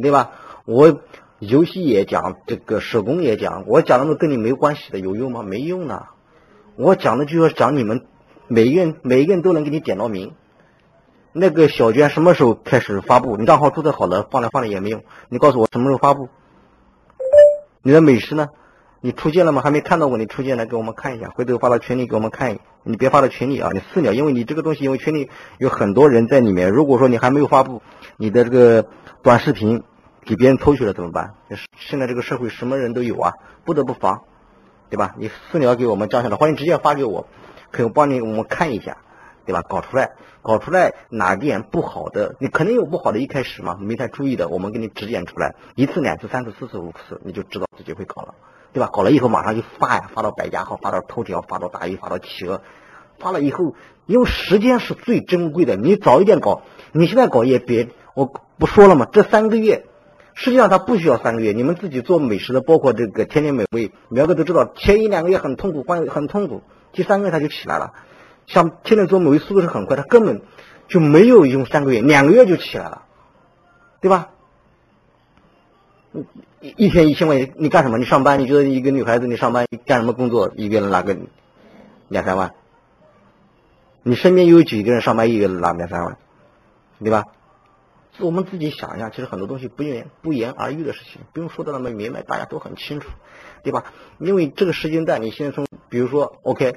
[0.00, 0.32] 对吧？
[0.64, 1.00] 我
[1.38, 5.42] 游戏也讲，这个手工也讲，我讲的都跟你没关系的，有用吗？
[5.42, 6.14] 没用啊！
[6.76, 8.06] 我讲的就要讲你们
[8.48, 10.34] 每一个人，每一个人都能给你点到名。
[11.32, 13.36] 那个小娟什么时候开始发布？
[13.36, 15.02] 你账号注册好了，放来放来也没用。
[15.28, 16.28] 你告诉我什么时候发布？
[17.82, 18.48] 你的美食呢？
[19.02, 19.60] 你出现了吗？
[19.62, 22.58] 还没看到过，你出现来给我们看一下，回头发到群里给我们看。
[22.84, 25.28] 你别发到群里啊，你私聊，因为你这个东西，因为群里
[25.58, 26.70] 有很多人在里面。
[26.70, 27.82] 如果说你还没有发布
[28.16, 28.86] 你的这个
[29.22, 29.82] 短视频，
[30.24, 31.34] 给别人偷去了怎么办？
[31.76, 33.32] 现在这个社会什么人都有啊，
[33.64, 34.22] 不得不防。
[34.88, 35.14] 对吧？
[35.18, 37.26] 你私聊给我们江小的，欢迎直接发给我，
[37.70, 38.98] 可以帮你我们看一下，
[39.46, 39.62] 对吧？
[39.62, 40.10] 搞出来，
[40.42, 42.36] 搞出来哪点不好的？
[42.38, 48.34] 你肯定有不好的，一开始嘛没太注意的，我们给你指点出来，一次、两次、三次、四次、五次，你就知道自己会搞了，
[48.72, 48.88] 对吧？
[48.92, 52.62] 搞了以后马上就发呀，发到百家号，发到头条，发到大 A，发到企鹅，
[53.18, 53.74] 发了以后，
[54.06, 56.62] 因为时间是最珍贵的，你早一点搞，
[56.92, 59.06] 你现在搞也别，我不说了嘛？
[59.12, 59.86] 这三个月。
[60.34, 66.62] 实际上它不需要三个月，你们自己做美食的，包括这个天天美味，苗哥都知道，前一两个月很痛苦，关很痛苦，
[66.94, 67.92] 第三个月它就起来了。
[68.46, 70.40] 像天天做美味速度是很快，它根本
[70.88, 73.02] 就没有用三个月，两个月就起来了，
[74.00, 74.30] 对吧？
[76.60, 77.98] 一一天一千块钱，你干什么？
[77.98, 78.38] 你上班？
[78.38, 80.52] 你觉得一个女孩子你上班干什么工作？
[80.56, 81.16] 一个人拿个
[82.08, 82.54] 两三万？
[84.02, 86.18] 你身边有几个人上班一个人拿两三万？
[87.00, 87.24] 对吧？
[88.18, 93.08] 我们自己想一下，其实很多东西不言不言而喻的事情，不用说的那么明白，大家都很清楚，
[93.62, 93.84] 对吧？
[94.18, 96.76] 因为这个时间段，你先从，比如说，OK，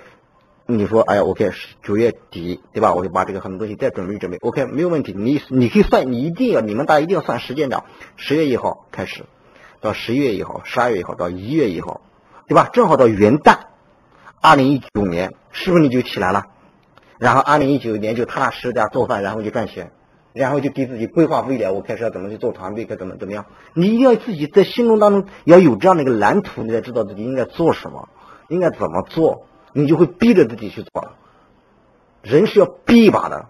[0.68, 1.52] 你说，哎呀，OK，
[1.84, 2.94] 九月底，对吧？
[2.94, 5.14] 我就把这个很多东西再准备准备，OK，没有问题。
[5.16, 7.86] 你你可以算，你一定要，你们大家一定要算时间表，
[8.16, 9.26] 十月一号开始，
[9.80, 12.02] 到十一月一号，十二月一号到一月一号，
[12.48, 12.70] 对吧？
[12.74, 13.58] 正好到元旦，
[14.42, 16.46] 二零一九年，是不是你就起来了？
[17.20, 19.92] 然后二零一九年就踏踏实实的做饭，然后就赚钱。
[20.34, 23.46] 然后就给自己规划未来，我开始要怎么去做团队，该怎么怎么样？
[23.74, 28.10] 你一定要自己在心中当中要有这样的一个蓝图，你才知道自己应该做什么，
[28.50, 29.46] 应该怎么做，
[29.76, 31.10] 你就会逼着自己去做。
[32.24, 33.50] 人是要逼一把的，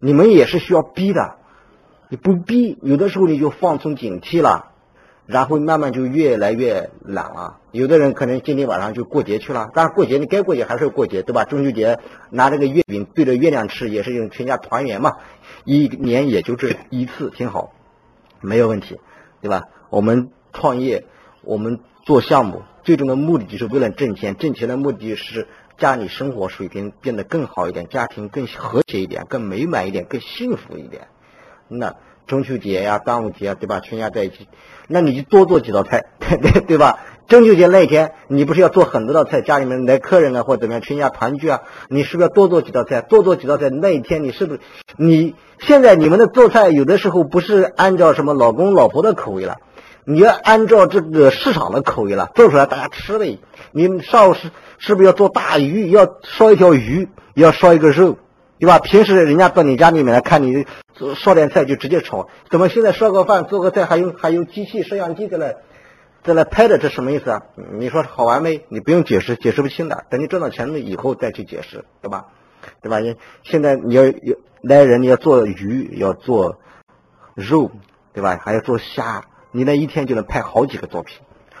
[0.00, 1.36] 你们也是需要逼的。
[2.08, 4.72] 你不逼，有的时候你就放松警惕了。
[5.26, 7.58] 然后慢慢就越来越懒了。
[7.70, 11.44] 有的人可能今天晚上就过节去了，但是过节你该过节还是要过节，对吧？
[11.44, 11.98] 中秋节
[12.30, 15.18] 拿这个月饼对着月亮吃，也是用全家团圆嘛。
[15.66, 17.72] 一年也就这一次，挺好，
[18.40, 18.98] 没有问题，
[19.42, 19.64] 对吧？
[19.90, 21.04] 我们创业，
[21.42, 24.34] 我们做项目，最终的目的就是为了挣钱。
[24.34, 25.46] 挣钱的目的是
[25.76, 31.08] 家里生活水平变得更好一点，家庭更和谐一点，更美满一点，更幸福一点。
[31.68, 31.96] 那。
[32.26, 33.80] 中秋节呀，端午节啊，对吧？
[33.80, 34.48] 全家在一起，
[34.86, 36.98] 那你就多做几道菜，对 对吧？
[37.26, 43.00] 中秋节那一天，你不是要做很多道菜，家里面来客人啊，或者怎么样，全家团聚啊，你是不是要多做几道菜？
[43.00, 44.60] 多做几道菜，那一天你是不是？
[44.98, 49.56] 你现在你们的做菜有的时候不是按照什么老公老婆的口味了，
[50.10, 53.38] 你要按照这个市场的口味了，做出来大家吃的。
[53.72, 55.90] 你上午是是不是要做大鱼？
[55.90, 58.16] 要烧一条鱼，要烧一个肉。
[58.58, 58.78] 对吧？
[58.78, 60.66] 平时人家到你家里面来看你
[61.14, 65.52] 烧点菜就直接炒，怎么现在烧个饭做个菜还用还用机器摄像机在那
[66.24, 66.78] 在那拍的？
[66.78, 67.42] 这什么意思啊？
[67.78, 68.64] 你说好玩没？
[68.70, 70.04] 你不用解释，解释不清的。
[70.08, 72.28] 等你赚到钱了以后再去解释，对吧？
[72.82, 72.98] 对吧？
[73.44, 74.12] 现在你要要
[74.62, 76.58] 来人，你要做鱼，要做
[77.34, 77.70] 肉，
[78.12, 78.40] 对吧？
[78.42, 79.22] 还要做虾，
[79.58, 81.18] 你那一天就能拍好几个作品，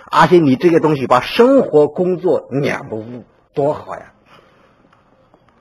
[0.08, 3.24] 而且你这些东西把生活工作两不误，
[3.54, 4.12] 多好呀！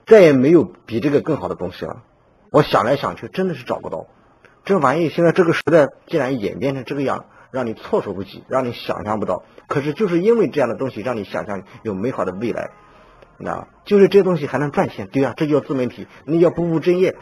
[0.06, 2.04] 再也没有比这个更好的东西了。
[2.52, 4.06] 我想来想去，真的是找不到。
[4.66, 9.42] 这玩意现在这个时代竟然演变成这个样，让你措手不及，让你想象不到。
[9.68, 12.70] 可是就是因为这样的东西，让你想象有美好的未来。
[13.40, 16.08] 那就是这东西还能赚钱，对啊，这叫自媒体。
[16.26, 17.16] 你要不务正业，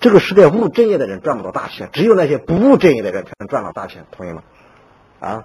[0.00, 4.42] 这个时代务正业的人赚不到大钱，只有那些不务正业的人才能赚到大钱，同意吗。
[5.20, 5.44] 啊，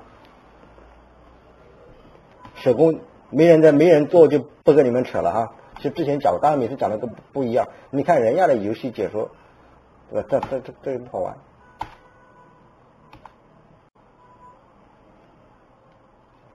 [2.56, 5.50] 手工没人在，没人做，就不跟你们扯了啊。
[5.80, 7.68] 就之前讲，当然每次讲的都不一样。
[7.90, 9.30] 你看人家的游戏解说，
[10.10, 10.28] 对吧？
[10.32, 11.36] 这这这这不好玩。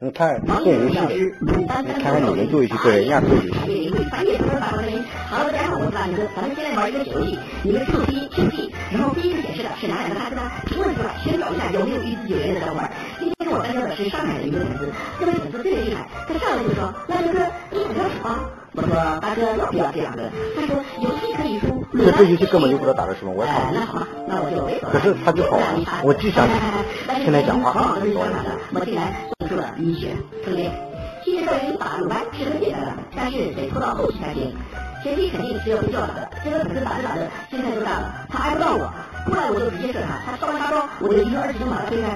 [0.03, 3.93] 你看做游戏的，你看看你们做游戏跟人家做游戏，
[5.29, 9.69] 好，大家好，我是大哥，咱们现在玩一个小游戏，你们输入 C Q G，然后第一个显示的。
[9.79, 10.51] 是哪两个大字呢？
[10.65, 12.61] 评论出来先找一下有没有与自己有缘的。
[12.63, 12.91] 小伙伴。
[13.19, 13.95] 今天跟我单挑的。
[13.95, 14.45] 是上海的。
[14.45, 14.89] 一个粉丝，
[15.21, 17.29] 这位粉丝特别厉害，他上来就说：“大哥，
[17.71, 18.41] 你股票手啊？”
[18.73, 23.93] 我说：“大哥，要不要这样的？”他说：“游戏可以输。”这这游戏根本就不知道打的什么，我也哎，那操。
[23.93, 24.89] 好吧，那我就。
[24.91, 25.65] 可是他就好玩，
[26.05, 26.47] 我就想
[27.23, 27.73] 听他讲话。
[27.73, 30.15] 往往都是这样的，我竟然送出了医学
[30.45, 30.71] 分裂。
[31.25, 34.55] 其实个人把鲁班是很简单的，但是得拖到后期才行。
[35.03, 38.93] 前期肯定是要被教导的，这个粉丝打着打着心态就大了，他挨不到我，
[39.25, 42.09] 过来我就直接射他，他烧完大招，我就一个二技能把他推开，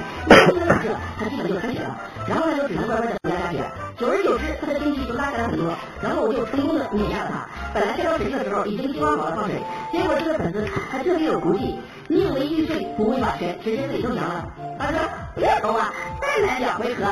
[0.52, 1.96] 一个打射，他基本就残血了，
[2.28, 3.58] 然后他就只能乖乖的压下去，
[3.96, 5.72] 久而久之他的经济就拉下来很多，
[6.02, 7.48] 然后我就成功的碾压了他。
[7.72, 9.56] 本来这招使劲的时候已经计划好了放水，
[9.90, 14.44] 结果这个粉丝还特别有骨气，宁为玉碎不为瓦全，直接自己投降了。
[14.78, 14.98] 他说
[15.34, 17.04] 不要投啊，再来两回合。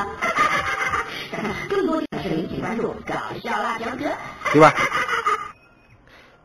[1.70, 4.04] 更多精彩视频，请关注搞笑辣椒哥。
[4.52, 4.74] 对吧？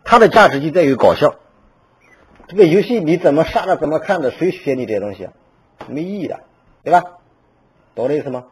[0.07, 1.35] 它的价值就在于搞笑。
[2.47, 5.33] 这个游戏你怎么杀的，怎么看的，谁学你这些东西啊？
[5.87, 6.39] 没意义的，
[6.81, 7.03] 对吧？
[7.93, 8.45] 懂我意思吗？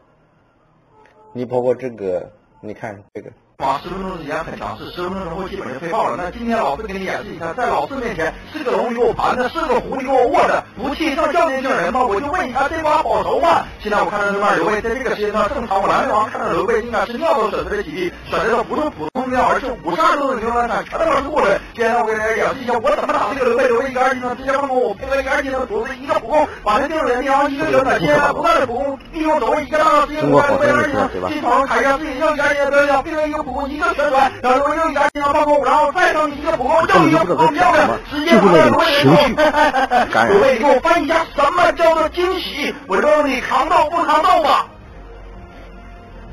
[1.31, 6.15] 你包括这个，你看这个，哇，十分钟的时间很强势，十分钟之后基本就飞爆了。
[6.17, 12.03] 那今天老师给你演示一下，在老师面前是个龙给我盘着，是个虎给我卧着，不气上叫年轻人吗？
[12.05, 13.63] 我就问一下，这把好熟吗？
[13.79, 21.57] 现在我看到对面刘备，在这个世界上正常，我蓝王看到刘备竟然是尿都舍不得起，甩的不是普通尿，而是五十二度的牛栏杆，全都是过来。
[21.73, 42.73] 今天我给大家演示一下，我怎么打这个刘备，刘备一个二技能直接放过我，配合一个二技能组织一个普攻，把这定住原地，然后一个扭转切，不断的普攻，利用走位一个大招直接过来刘备二技能，进场砍下自己又一个二技能得掉，并一个普攻一个旋转，然后又一个二技能放过，然后再上一个普攻，又一个普攻，漂亮，直接把刘备情绪感染刘备，给我翻一下什么叫做惊喜？
[42.87, 44.65] 我告诉你，扛到不扛到吧？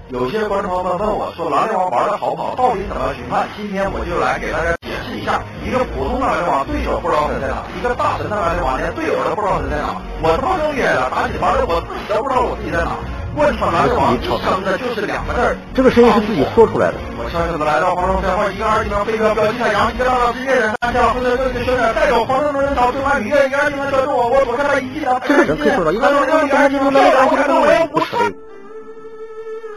[0.08, 2.54] 有些观众朋友们问我说：“蓝联王玩的好不好？
[2.54, 9.96] 到底怎么评判？”今天我就来给大家解释一下，一个普通的蓝联王对手不知道他在哪，一个大神的蓝联王连队友都不知道他在哪。
[10.20, 12.92] 我他妈更远了，打起团来我自己都不知道我自己在哪。
[13.34, 16.98] 贯穿蓝联王一生的就是两个字儿，这个声音是自己说出来的。
[17.16, 20.04] 我悄悄的来到黄忠山后，一个二技能飞镖标记太阳，一个
[20.34, 28.24] 直接人三跳，或者这个旋转带走黄忠的人潮，对方愉悦，一个二技能拴住我，我躲开他一技能，这个人可以做到一个二技能，一个二技能，我看到我要不不是的，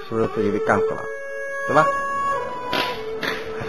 [0.08, 1.02] 是不是自己被干死了？
[1.68, 1.86] 对吧？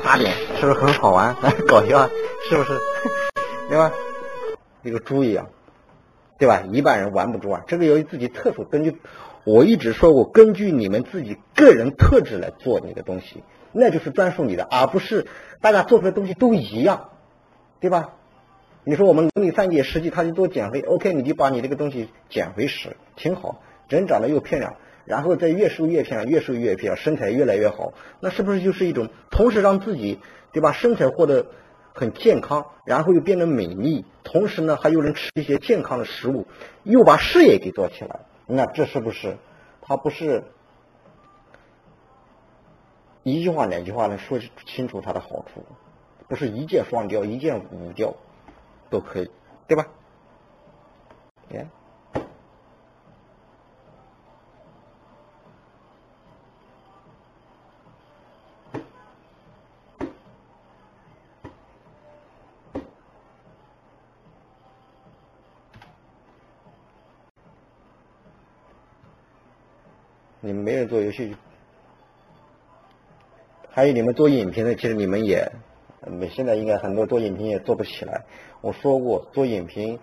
[0.03, 1.35] 打脸是不是很好玩？
[1.67, 2.11] 搞笑啊，
[2.49, 2.79] 是不是？
[3.69, 3.91] 对吧？
[4.85, 5.47] 这个猪一样，
[6.39, 6.63] 对吧？
[6.71, 7.63] 一般人玩不住啊。
[7.67, 8.97] 这个由于自己特殊，根据
[9.47, 15.25] 我一直说我，根据你们自己个人特质来做你的东西，那就是专属你的，而不是
[15.61, 17.11] 大家做出来的东西都一样，
[17.79, 18.15] 对吧？
[18.83, 24.75] 你说我们农历三节实际他就做减肥，OK，你就把你这个东西减回十，挺好，人长得又漂亮，
[25.05, 30.19] 然后再越瘦越漂亮，越瘦越漂亮，身材越来越好，那是不是就是一种同时让自己
[30.51, 31.47] 对吧身材获得
[31.95, 36.49] 很健康，然后又变得美丽，同时呢还有能吃一些健康的食物，
[36.83, 39.37] 又把事业给做起来，那这是不是
[39.83, 40.45] 他不是
[43.23, 45.65] 一句话两句话能说清楚它的好处？
[46.29, 48.13] 不是一箭双雕，一箭五雕
[48.91, 49.31] 都可以，
[49.69, 49.87] 对吧？
[51.51, 51.67] 哎，
[70.77, 71.37] 人做游戏，
[73.71, 75.53] 还有你们做影评的，其实你们也，
[76.01, 78.25] 呃现在应该很多做影评也做不起来。
[78.61, 79.99] 我说过，做影评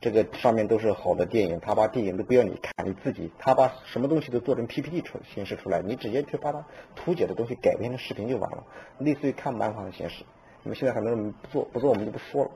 [0.00, 6.64] 这个上面都是好的电影，他把电影都不要你看，你自己他把什么东西都做成 PPT 出形式出来，你直接去把它
[6.94, 8.64] 图解的东西改编成视频就完了，
[8.98, 10.24] 类似于看漫画的形式。
[10.62, 12.50] 你们现在很多人不做，不做我们就不说了，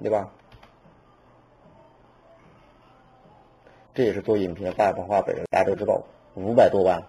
[0.00, 0.30] 对吧？
[3.94, 6.02] 这也是做影评的大鹏画本人，大家都知道，
[6.34, 7.04] 五百多万，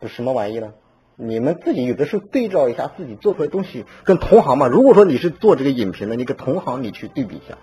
[0.00, 0.72] 这什么玩意呢？
[1.14, 4.66] 你们自己有的时候对照一下自己做出来的东西跟同行嘛。
[4.66, 7.58] 如果说你是做这个影评的，你跟同行你去对比一下，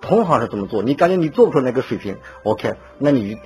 [0.00, 3.38] 同行是怎么做，你感觉你做不出那个水平，OK，那你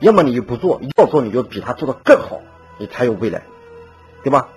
[0.00, 2.40] 要么你就不做，要做你就比他做的更好，
[2.78, 3.42] 你才有未来，
[4.24, 4.48] 对吧？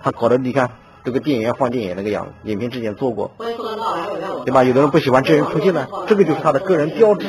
[0.00, 0.70] 他搞的你看
[1.04, 4.62] 这个电影院放电影那个样子，影评之前做过，对吧？
[4.62, 7.26] 有的人不喜欢真人出镜呢，这个就是他的个人标志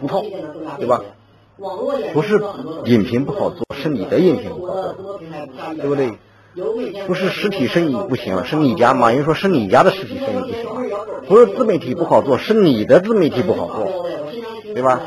[0.00, 0.22] 符号，
[0.78, 1.00] 对吧？
[2.12, 2.40] 不是
[2.86, 5.20] 影评不好做，是你的影评不好做，
[5.76, 6.12] 对不对？
[7.06, 10.66] 不是实体生意不行，是你家马云说是你家的实体生意不行，
[11.28, 14.06] 不是自媒体不好做，是你的自媒体不好做，
[14.74, 15.02] 对吧？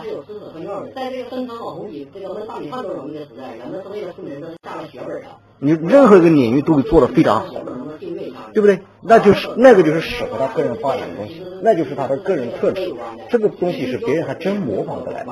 [0.96, 5.28] 在这个分成网红体、这个焖大米饭都容易的时代，人们所有的素人都下了血本的。
[5.60, 7.54] 你任何一个领域都做得非常好，
[8.54, 8.80] 对不对？
[9.02, 12.94] 那就是那个就是适合他个人发展的东西，那就是他的个人特质。
[13.30, 15.32] 这个东西是别人还真模仿不来的，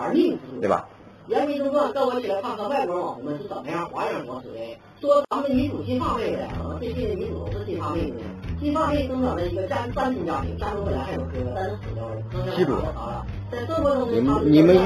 [0.59, 0.87] 对吧？
[1.31, 4.59] 言归正传，跟我一起来看看外国网红们是怎么样发扬光施的。
[4.99, 8.17] 说咱们女主金发妹的，可能最近的女主都是金发妹的。
[8.59, 12.55] 金发妹生长在一个家单亲家庭，家中本来还有哥，但是死掉了。
[12.55, 14.77] 记住了，在生活中你们你们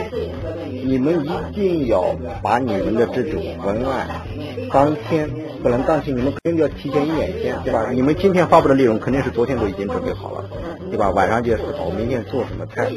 [0.86, 4.08] 你们一定要把你们的这种文案
[4.72, 5.28] 当天
[5.64, 7.90] 不能当天，你们肯定要提前一两天，对吧？
[7.92, 10.46] 你们今天发布的内容肯定是昨天都已经准备好了，
[10.92, 11.10] 对吧？
[11.10, 12.90] 晚上就要思考明天做什么菜，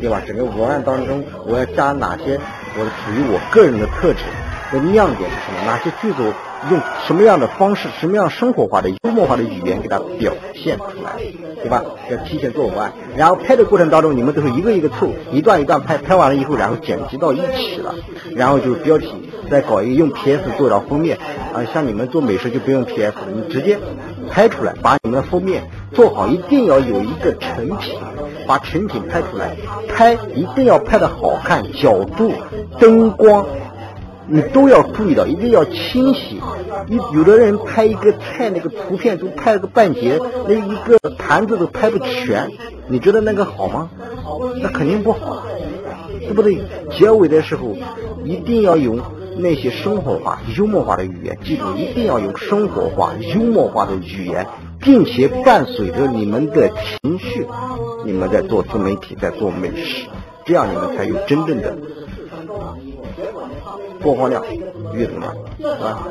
[0.00, 0.22] 对吧？
[0.26, 2.40] 整个文案当中我要加哪些
[2.76, 4.20] 我属于我个人的特质。
[4.72, 5.66] 的亮点是什么？
[5.66, 6.32] 哪些句子
[6.68, 11.12] 用什么样的方式、什么样生活化的、幽默化的语言给它表现出来，
[11.62, 11.84] 对吧？
[12.10, 17.94] 要提前做文案，然后拍的过程当中，你们都是一个一个凑，一段一段拍，拍完了以后，然后剪辑到一起了，
[18.34, 21.18] 然后就是标题，再搞一个用 PS 做到封面
[21.54, 21.62] 啊。
[21.72, 23.78] 像你们做美食就不用 PS，了你直接
[24.28, 27.94] 拍出来，把你们的封面做好，一定要有一个成品，
[28.46, 29.56] 把成品拍出来，
[29.88, 32.32] 拍一定要拍的好看，角度、
[32.78, 33.46] 灯光。
[34.26, 36.40] 你都要注意到，一定要清晰。
[36.86, 40.18] 你有的人拍一个菜，那个图片都拍了个半截，
[40.48, 42.50] 那一个盘子都拍不全，
[42.88, 43.90] 你觉得那个好吗？
[44.62, 45.42] 那肯定不好，
[46.20, 46.56] 对不对？
[46.90, 47.76] 结尾的时候
[48.24, 48.98] 一定要用
[49.36, 54.46] 那些生活化、幽默化的语言，记住，一定要用生活化、幽默化的语言，
[54.80, 57.46] 并且伴随着你们的情绪，
[58.04, 60.06] 你们在做自媒体，在做美食，
[60.44, 61.74] 这样你们才有真正的。
[64.00, 64.44] 播放量
[64.92, 65.34] 阅读量
[65.80, 66.06] 啊，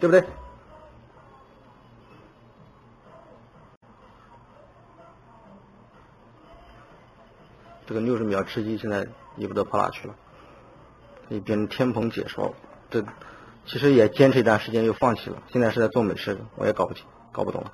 [0.00, 0.41] 对不对？
[7.92, 10.14] 这个六十秒吃鸡现在也不知道跑哪去了，
[11.28, 12.54] 也变成天蓬解说，
[12.88, 13.04] 这
[13.66, 17.70] 其实也坚持一段时间又放弃了，现在是在做美食，我也搞不清，搞不懂了。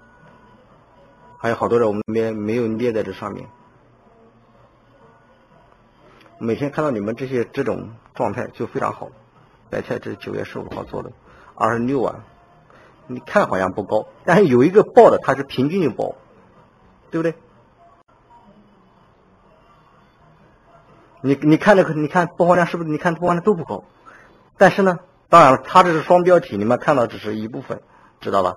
[1.38, 3.48] 还有好多人我们没没有列在这上面，
[6.40, 9.10] 每天看到你们这些这种状态就非常好。
[9.70, 11.12] 白菜这是九月十五号做的，
[11.54, 12.24] 二十六万，
[13.06, 16.16] 你看好像不高，但是有一个报的它是平均就报，
[17.12, 17.36] 对不对？
[21.20, 22.88] 你你看那个，你看播放量是不是？
[22.90, 23.84] 你看播放量都不高，
[24.56, 24.98] 但是呢，
[25.28, 27.80] 当然了，它这是双标题，你们看到只是一部分，
[28.20, 28.54] 知道吧？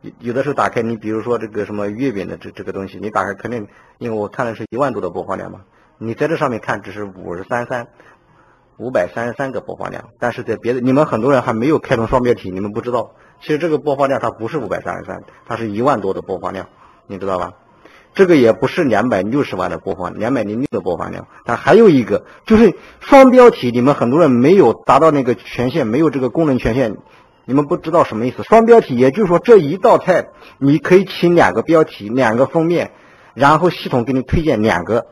[0.00, 3.68] 有有的时候打开，你比如说这个什么月饼的这这个东西，你打开肯定，
[3.98, 5.60] 因为我看的是一万多的播放量嘛，
[5.98, 7.88] 你在这上面看只是五十三三，
[8.76, 16.68] 五百三十三个播放量，但是在别的，你们很多人还没有开通双标题，你们不知道，其实这个播放量它不是五百三十三，它是一万多的播放量，
[17.06, 17.52] 你知道吧？
[18.14, 21.26] 这个也不是两百六十万的播放，两百零六的播放量。
[21.44, 26.96] 但还有一个就是双标题，你们很多人没有达到那个权限，没有这个功能权限，
[27.46, 28.42] 你们不知道什么意思。
[28.42, 30.26] 双标题也就是说这一道菜
[30.58, 32.92] 你可以起两个标题，两个封面，
[33.34, 35.06] 然后系统给你推荐两个，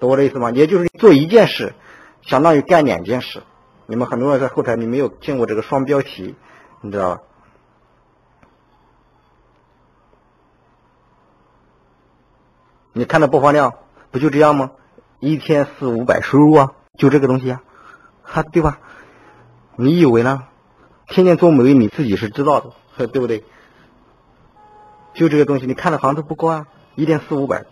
[0.00, 0.50] 懂我的意思吗？
[0.50, 1.74] 也就是做一件事，
[2.22, 3.42] 相当于干两件事。
[3.86, 6.34] 你们很多人在后台你没有见过这个双标题，
[6.80, 7.20] 你知道吧？
[12.96, 13.72] 你看的播放量
[14.12, 14.70] 不就这样吗？
[15.18, 17.60] 一天四五百收入啊，就这个东西啊，
[18.22, 18.78] 哈，对吧？
[19.74, 20.44] 你以为呢？
[21.08, 23.42] 天天做美你自己是知道的，对不对？
[25.12, 27.64] 就这个东西，你看的好像都不高啊，一天四五百，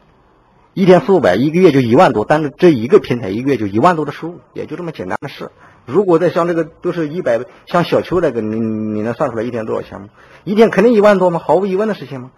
[0.74, 5.52] 一天四五百，一个月就一万多，但是这一个平台一个月就一万多的收入，也就这么简单的事。
[5.86, 10.08] 如果再像这个都是一百，像小邱那个，你你能算出来一天多少钱吗？
[10.42, 11.38] 一天肯定一万多吗？
[11.38, 12.32] 毫无疑问的事情吗？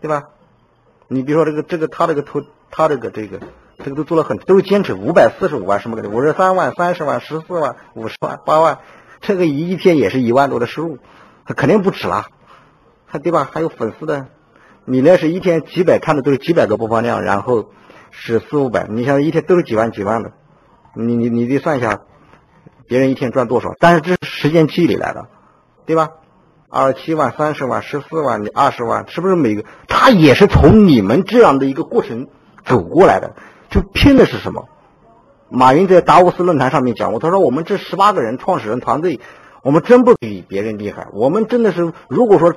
[0.00, 0.22] 对吧？
[1.12, 3.38] 你比如说这个这个他这个图他这个这个
[3.78, 8.78] 这个都做了很都坚持五百四十五万什么的五十三万三十万十四万五十万八万
[9.20, 10.98] 这个一一天也是一万多的收入，
[11.44, 12.26] 他肯定不止啦，
[13.06, 13.48] 他对吧？
[13.52, 14.26] 还有粉丝的，
[14.86, 17.70] 你那是一天几百看的都是几百个播放量，然后
[18.10, 20.32] 是四五百，你像一天都是几万几万的，
[20.96, 22.00] 你你你得算一下，
[22.88, 23.74] 别人一天赚多少？
[23.78, 25.26] 但是这是时间积累来的，
[25.86, 26.08] 对吧？
[26.74, 32.28] 二十七万、三十万、十四万、你二十万，是不是每个他也是从你们这样的一个过程
[32.64, 33.34] 走过来的？
[33.68, 34.68] 就拼的是什么？
[35.50, 39.20] 马云在达沃斯论坛上面讲过，他说我们这十八个人创始人团队，
[39.62, 42.54] 我们真不比别人厉害，我们真的是如果说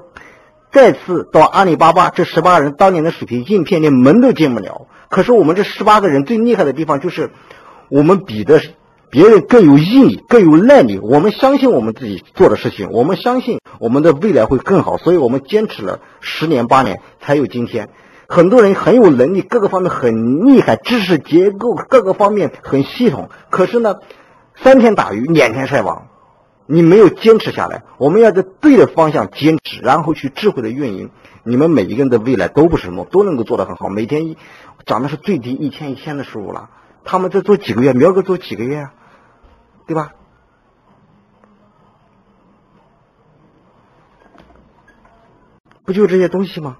[0.72, 4.88] 再次到阿里巴巴，这十八人当年的水平，应聘连门都进不了。
[5.10, 7.32] 可是我们这十八个人最厉害的地方就是，
[7.90, 8.62] 我们比的
[9.16, 11.00] 别人更有毅力，更有耐力。
[11.00, 17.88] 我们相信我们自己做的事情，我们相信我们的未来会更好，所以我们坚持了十年八年，才有今天。
[18.28, 23.96] 很多人很有能力，各个方面很厉害，知识结构各个方面很系统，可是呢，
[24.62, 26.08] 三天打鱼两天晒网，
[26.66, 27.84] 你没有坚持下来。
[27.98, 31.10] 我们要在对的方向坚持，然后去智慧的运营。
[31.46, 33.88] 你们每一个人的未来都不是梦，都能够做得很好。
[33.88, 34.36] 每天一
[34.86, 36.70] 涨的是最低一千一千的收入了，
[37.06, 38.94] 他们在做几个月，苗哥做几个月啊，
[39.88, 40.14] 对吧？
[45.86, 46.78] 不就这些东西吗？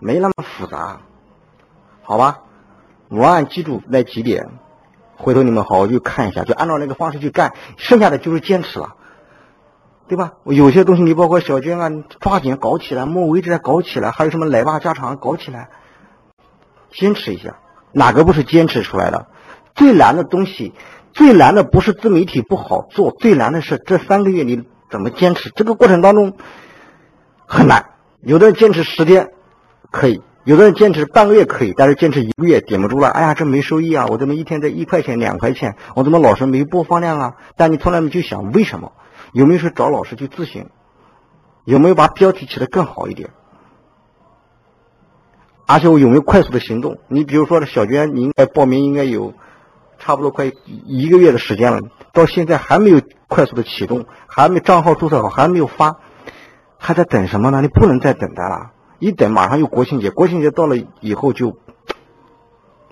[0.00, 1.00] 没那么复杂，
[2.02, 2.42] 好吧？
[3.10, 4.58] 文案记住那几点，
[5.18, 8.94] 回头你们好好去看一下，就按照那个方式去干，剩下的就是坚持了，
[10.06, 10.34] 对吧？
[10.44, 11.90] 有些东西你包括小娟啊，
[12.20, 15.70] 抓紧搞起来，莫为之搞起来，还有什么奶爸家常搞起来，
[16.92, 17.56] 坚持一下，
[17.92, 19.26] 哪个不是坚持出来的？
[19.74, 20.72] 最难的东西，
[21.12, 25.50] 最难的不是自媒体不好做，最难的是这三个月你怎么坚持？
[25.50, 26.36] 这个过程当中
[27.46, 27.90] 很难，
[28.22, 29.32] 有的人坚持十天。
[29.90, 33.08] 可以，有的人坚持半个月可以，但是坚持一个月顶不住了。
[33.08, 34.06] 哎呀，这没收益啊！
[34.06, 35.76] 我怎么一天在一块钱、两块钱？
[35.94, 37.34] 我怎么老是没播放量啊？
[37.58, 38.92] 但你从来没去想为什么？
[39.32, 40.64] 有没有去找老师去咨询？
[41.66, 43.28] 有没有把标题起得更好一点？
[45.66, 46.96] 而且我有没有快速的行动？
[47.08, 49.34] 你比如说，小娟，你应该报名应该有
[49.98, 50.50] 差不多快
[50.86, 51.80] 一个月的时间了，
[52.14, 55.96] 到现在还没有快速的启动，还没账号注册好，还没有发，
[56.78, 57.60] 还在等什么呢？
[57.60, 58.70] 你不能再等待了。
[58.98, 61.56] 一等马上又国庆节，国庆节到了以后就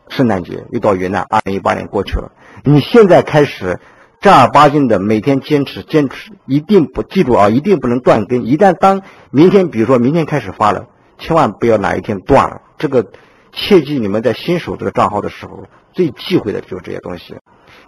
[0.09, 2.32] 圣诞节，又到元旦，二零一八年过去了。
[2.64, 3.80] 你现在开始
[4.20, 8.44] 正儿八经的每天坚持，坚持一定不记住啊，一定不能断更。
[8.44, 10.86] 一旦当明天，比如说明天开始发了，
[11.18, 12.62] 千万不要哪一天断了。
[12.78, 13.11] 这个
[13.52, 17.34] 切记，你们在新手这个账号的时候，最忌讳的就是这些东西。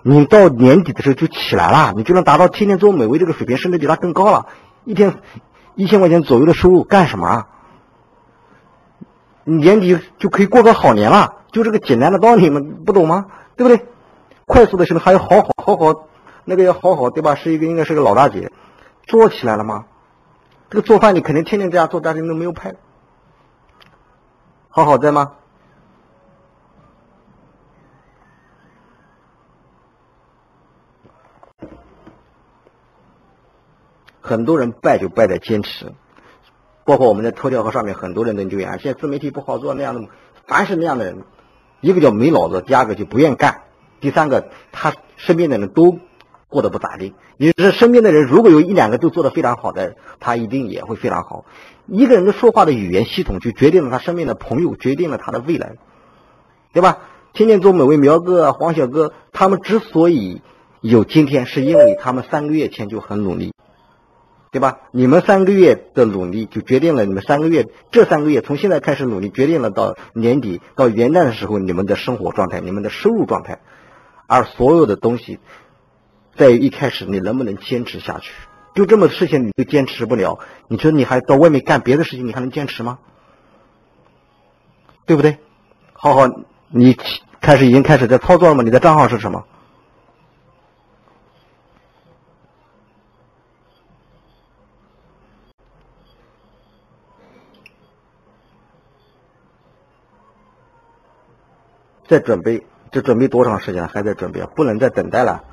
[0.02, 4.46] 你到年底的时候就起来了，你就能达到天天做美味这个水平，甚至比他更高了。
[4.84, 5.14] 一天
[5.76, 7.46] 一千块钱左右的收入，干什么？
[9.56, 13.26] 年底就可以过个好年了，就这个简单的道理，你们不懂吗？
[13.56, 13.86] 对不对？
[14.46, 16.08] 快速的时候还要好好好好，
[16.44, 17.34] 那个要好好，对吧？
[17.34, 18.52] 是一个应该是个老大姐，
[19.02, 19.86] 做起来了吗？
[20.70, 22.74] 这个做饭你肯定天天在家做，但是你都没有拍，
[24.68, 25.32] 好好在吗？
[34.20, 35.94] 很多人败就败在坚持。
[36.88, 40.08] 包括我们在头条和上面很多人都留言，现在自媒体不好做那样的，
[40.46, 41.18] 凡是那样的人，
[41.82, 43.60] 一个叫没脑子，第二个就不愿干，
[44.00, 45.98] 第三个他身边的人都
[46.48, 47.12] 过得不咋地。
[47.36, 51.44] 也是身边的人如果有一两个都做得非常好的，他一定也会非常好。
[51.86, 55.74] 一个人的说话的语言系统就决定了他身边的朋友，决定了他的未来，
[56.72, 57.00] 对吧？
[57.34, 60.40] 天天做美味苗哥、黄小哥，他们之所以
[60.80, 63.52] 有今天，是因为他们三个月前就很努力。
[64.50, 64.78] 对吧？
[64.92, 73.60] 你们三个月的努力就决定了你们三个月，这三个月从现在开始努力，决定了到年底到元旦的时候你们的生活状态、你们的收入状态。
[74.26, 75.38] 而所有的东西，
[76.36, 78.32] 在于一开始你能不能坚持下去？
[78.74, 80.38] 就这么事情你都坚持不了，
[80.68, 82.98] 你说你还到外面干别的事情，你还能坚持吗？
[85.04, 85.38] 对不对？
[85.94, 86.28] 好好，
[86.68, 86.96] 你
[87.40, 88.62] 开始已经开始在操作了吗？
[88.62, 89.44] 你的账号是什么？
[102.08, 103.88] 在准备，这准备多长时间了？
[103.92, 105.44] 还在准备，不能再等待了。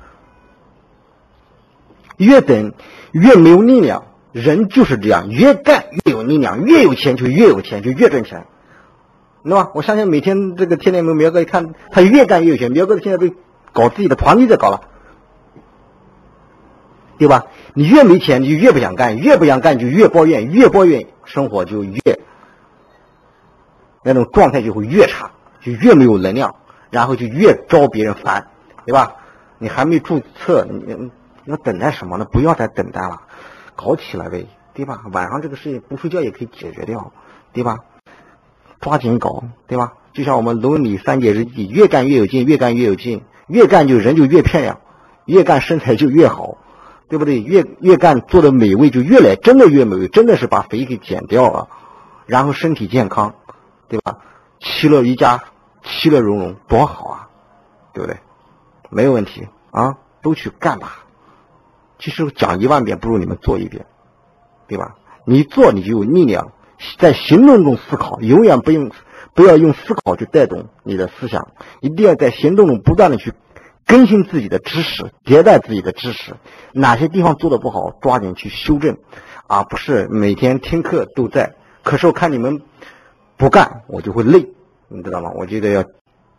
[2.16, 2.72] 越等
[3.12, 8.46] 越没有力量，人就是这样，越干越有力量，越有钱就越有钱，就越挣钱，
[9.44, 9.70] 对吧？
[9.74, 12.72] 我相信每天这个天天苗苗哥一看，他越干越有钱。
[12.72, 13.34] 苗哥现在都
[13.74, 14.88] 搞自己的团队在搞了，
[17.18, 17.48] 对吧？
[17.74, 22.00] 你越没钱，你就越不想干，越不想干就越抱怨，越抱怨生活就越
[24.02, 25.32] 那种状态就会越差。
[25.66, 26.54] 就越没有能量，
[26.90, 28.46] 然后就越招别人烦，
[28.84, 29.16] 对吧？
[29.58, 31.10] 你还没注册，你
[31.46, 32.24] 要等待什么呢？
[32.24, 33.22] 不要再等待了，
[33.74, 35.02] 搞起来呗，对吧？
[35.10, 37.12] 晚上这个事情不睡觉也可以解决掉，
[37.52, 37.78] 对吧？
[38.80, 39.94] 抓紧搞，对吧？
[40.12, 44.78] 就像我们龙里三姐日记，越干越有劲，越干越有劲，越干就人就越漂亮，
[45.24, 46.58] 越干身材就越好，
[47.08, 47.40] 对不对？
[47.40, 51.68] 越越干做的美味就越来真的越美味，真的是把肥给减掉了。
[52.26, 53.34] 然后身体健康，
[53.88, 54.18] 对吧？
[54.58, 55.44] 其乐一家，
[55.86, 57.28] 其乐融融，多好啊，
[57.94, 58.18] 对不对？
[58.90, 61.04] 没有问题啊，都去干吧。
[61.98, 63.86] 其实讲一万遍不如你们做一遍，
[64.66, 64.96] 对吧？
[65.24, 66.52] 你做你就有力量，
[66.98, 68.90] 在行动中思考，永远不用
[69.34, 71.48] 不要用思考去带动你的思想，
[71.80, 73.32] 一定要在行动中不断的去
[73.86, 76.34] 更新自己的知识，迭代自己的知识。
[76.72, 78.98] 哪些地方做的不好，抓紧去修正，
[79.46, 81.54] 而不是每天听课都在。
[81.82, 82.62] 可是我看你们
[83.36, 84.52] 不干，我就会累，
[84.88, 85.32] 你知道吗？
[85.34, 85.84] 我觉得要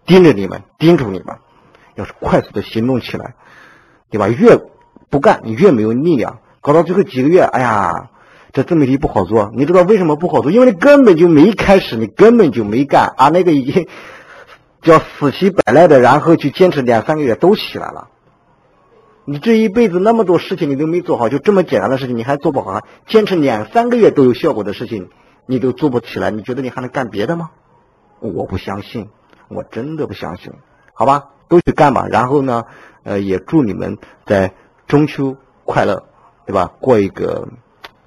[0.05, 1.37] 盯着你们，盯住你们，
[1.95, 3.35] 要是快速的行动起来，
[4.09, 4.27] 对吧？
[4.29, 4.57] 越
[5.09, 8.09] 不干，你越没有力量，搞到最后几个月，哎呀，
[8.53, 9.51] 这自媒体不好做。
[9.53, 10.51] 你知道为什么不好做？
[10.51, 13.87] 因为你根本就没开始，你根本就没干，啊，那个已经
[14.81, 18.07] 叫死乞白赖的，然后去坚持两三个月都起来了。
[19.25, 25.09] 你这一辈子那么多事情你都没做好，就这么简单的事情你还做不好，坚持两三个月都有效果的事情
[25.45, 27.49] 你都做不起来，你觉得你还能干别的吗？
[28.19, 29.09] 我不相信，
[29.47, 30.53] 我真的不相信。
[30.93, 32.07] 好吧，都去干吧。
[32.09, 32.65] 然后呢，
[33.03, 34.53] 呃，也祝你们在。
[34.87, 36.07] 中秋快乐，
[36.45, 36.71] 对吧？
[36.79, 37.49] 过一个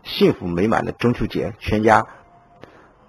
[0.02, 2.06] 幸福美满的中秋节，全家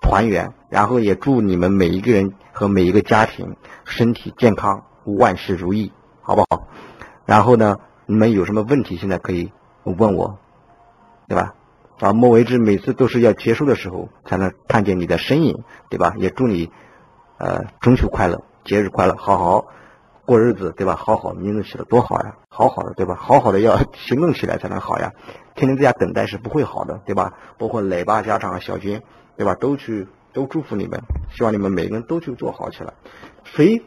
[0.01, 0.51] 团圆。
[0.67, 6.67] 然后也祝你们每一个人和每一个家庭身体健康，万事如意，好不好？
[7.25, 9.53] 然后呢，你们有什么问题，现在可以
[9.85, 10.37] 问我，
[11.29, 11.53] 对吧？
[12.01, 16.13] 啊，莫为之每次都是要结束的时候才能看见你的身影，对吧？
[16.17, 16.71] 也祝你
[17.41, 19.65] 呃中秋快乐，节日快乐，好好。
[20.23, 20.95] 过日子对吧？
[20.95, 23.15] 好好名字起的多好呀，好好的对吧？
[23.15, 25.11] 好好的要行动起来才能好呀，
[25.55, 27.33] 天天在家等待是不会好的对吧？
[27.57, 29.01] 包括奶爸家长小军
[29.35, 29.55] 对吧？
[29.55, 31.01] 都去都祝福你们，
[31.35, 32.93] 希望你们每个人都去做好起来。
[33.43, 33.83] 谁？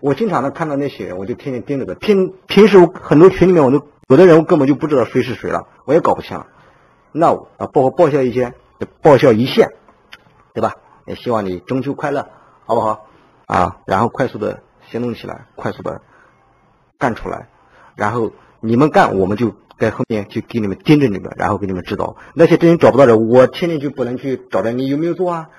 [0.00, 1.94] 我经常能看到那些人，我就天天盯着的。
[1.94, 6.46] 平平时我很多群里面我都有的人我根本就不知道谁是谁了，我也搞不清了。
[7.10, 8.52] 那我啊报报效一些，
[9.02, 9.70] 报效一线，
[10.52, 10.74] 对吧？
[11.06, 12.28] 也希望你中秋快乐，
[12.70, 13.06] 好不好？
[13.46, 14.62] 啊，然后快速的。
[14.90, 16.00] 行动起来，快速的
[16.98, 17.46] 干出来，
[17.94, 22.16] 然后你们干，我们就在后面去给你们盯着你们，然后给你们指导。
[22.34, 25.50] 那些真人找不到人，我天天就不能去找着你有没有做啊？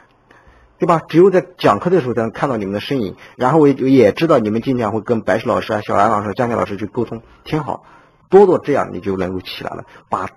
[0.79, 0.99] 对吧？
[1.07, 7.85] 只有在讲课的时候才能看到你们的身影，然后我也知道你们经常会跟白石老师啊、小安老师、江江老师去沟通，挺好，
[8.29, 10.27] 多多这样你就能够起来了，把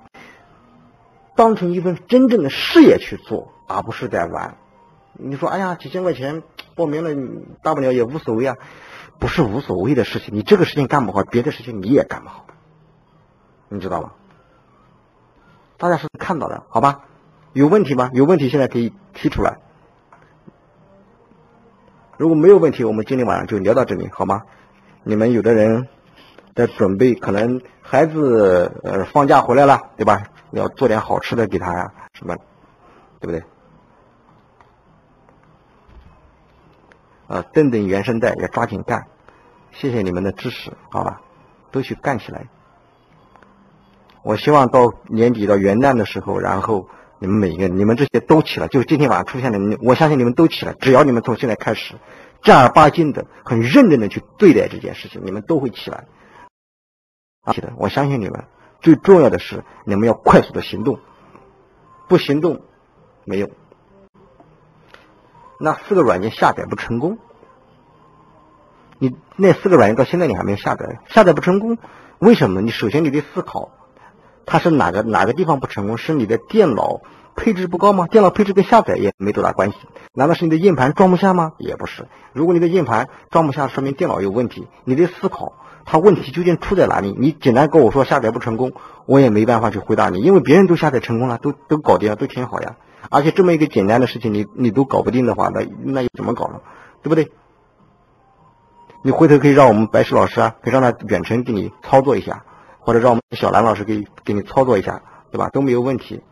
[1.34, 4.56] 当成一份真正的事业去做，而不是在玩。
[5.14, 6.44] 你说，哎呀，几千块钱
[6.74, 7.10] 报名了，
[7.62, 8.56] 大不了也无所谓啊，
[9.18, 10.34] 不是无所谓的事情。
[10.34, 12.46] 你这个事情干不好，别的事情你也干不好，
[13.68, 14.12] 你知道吗？
[15.76, 17.02] 大家是看到的，好吧？
[17.52, 18.10] 有问题吗？
[18.12, 19.58] 有问题现在可以提出来。
[22.16, 24.42] 如果没有问题，我们今天晚上就聊到这里，好吗？
[25.02, 25.88] 你们有的人
[26.54, 30.22] 在准备，可能孩子呃放假回来了，对吧？
[30.52, 32.36] 要做点好吃的给他呀，什么，
[33.20, 33.42] 对不对？
[37.26, 39.06] 呃，等等原生代要抓紧干，
[39.72, 41.20] 谢谢你们的支持，好吧，
[41.70, 42.48] 都去干起来。
[44.22, 50.74] 我希望到年底到元旦的时候，然后你们每一个你们这些都起来，就今天晚上出现的，我相信你们都起来。
[50.74, 51.94] 只要你们从现在开始
[52.42, 56.06] 正儿八经的、很认真的去对待这件事情，你们都会起来。
[57.42, 58.44] 啊起的，我相信你们。
[58.80, 60.98] 最重要的是，你们要快速的行动，
[62.06, 62.60] 不行动
[63.24, 63.50] 没用。
[65.58, 67.18] 那四个软件下载不成功，
[68.98, 71.78] 你那四个软件到现在你还没有下载，下载不成功，
[72.18, 72.60] 为什么？
[72.60, 73.70] 你首先你得思考，
[74.46, 75.96] 它是哪个哪个地方不成功？
[75.96, 77.00] 是你的电脑
[77.36, 78.06] 配置不高吗？
[78.06, 79.76] 电脑配置跟下载也没多大关系。
[80.12, 81.52] 难道是你的硬盘装不下吗？
[81.58, 82.06] 也不是。
[82.32, 84.68] 如果你的硬盘装不下，说明电脑有问题。
[84.84, 87.14] 你得思考，它问题究竟出在哪里？
[87.18, 88.72] 你简单跟我说下载不成功，
[89.06, 92.76] 我也没办法去回答你，因为别人都下载成功了，都都搞定了，都挺好呀。
[93.10, 96.60] 而且这么一个简单的事情，你你都搞不定的话，那那又怎么搞呢？
[97.02, 97.30] 对不对？
[99.02, 102.44] 你回头可以让我们白石老师啊，可以让他远程给你操作一下，
[102.80, 105.50] 或者让我们小兰老师给给你操作一下，对吧？
[105.50, 106.22] 都没有问题。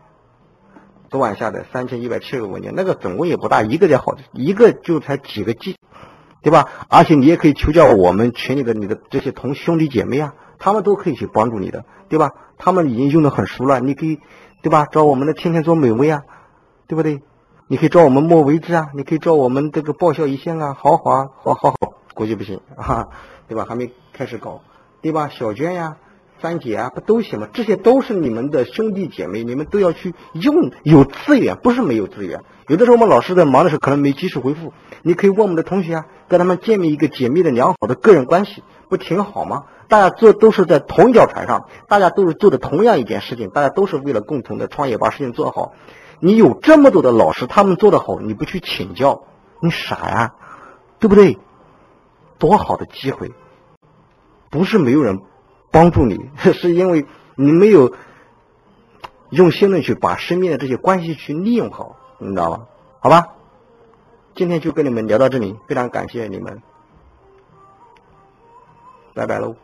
[1.11, 5.77] 昨晚下载三千一百七十个文件，那个总共也不大，一个就好，一个就才几个 G，
[6.41, 6.67] 对吧？
[6.89, 12.31] 而且你也可以求教我们群里的你的这些同兄弟姐妹啊，他们都可以去帮助你的，对吧？
[12.57, 14.21] 他们已经用的很熟了，你可以，
[14.63, 14.87] 对吧？
[14.91, 16.23] 找我们的天天做美味啊。
[16.93, 17.23] 对不对？
[17.69, 21.77] 你可以找我们莫为之啊，你可以找我们这个报销一线啊，豪华，好好好，
[22.13, 23.09] 估计不行啊，
[23.49, 23.65] 对吧？
[23.67, 24.61] 还没开始搞，
[25.01, 25.31] 对吧？
[25.31, 25.97] 小娟呀，
[26.43, 27.49] 三姐啊，不都行吗？
[27.55, 32.43] 这些都是你们的兄弟姐妹，你们都要去用，有资源不是没有资源。
[32.69, 39.63] 有的时候我们老师在忙的时候可能没及时回复，你可以问我们的同学啊，跟他们建立一个紧密的良好的个人关系，不挺好吗？
[39.89, 45.73] 大家做都是在同一条船上，大家都是做的同样一件事情，大家都是为了共同的创业把事情做好。
[46.25, 49.25] 你有这么多的老师，他们做的好，你不去请教，
[49.59, 50.35] 你傻呀，
[51.01, 51.37] 对不对？
[52.39, 53.33] 多好的机会，
[54.49, 55.21] 不是没有人
[55.73, 57.93] 帮助你， 是因为你没有
[59.31, 62.67] 用心的去把身边的这些关系去利用好，你知道吗？
[63.01, 63.35] 好吧，
[64.37, 66.63] 今天就跟你们聊到这里，非常感谢你们，
[69.13, 69.57] 拜拜喽。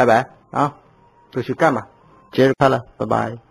[0.00, 0.74] 拜拜啊，
[1.30, 1.86] 都去干吧，
[2.32, 3.49] 节日快乐，拜拜。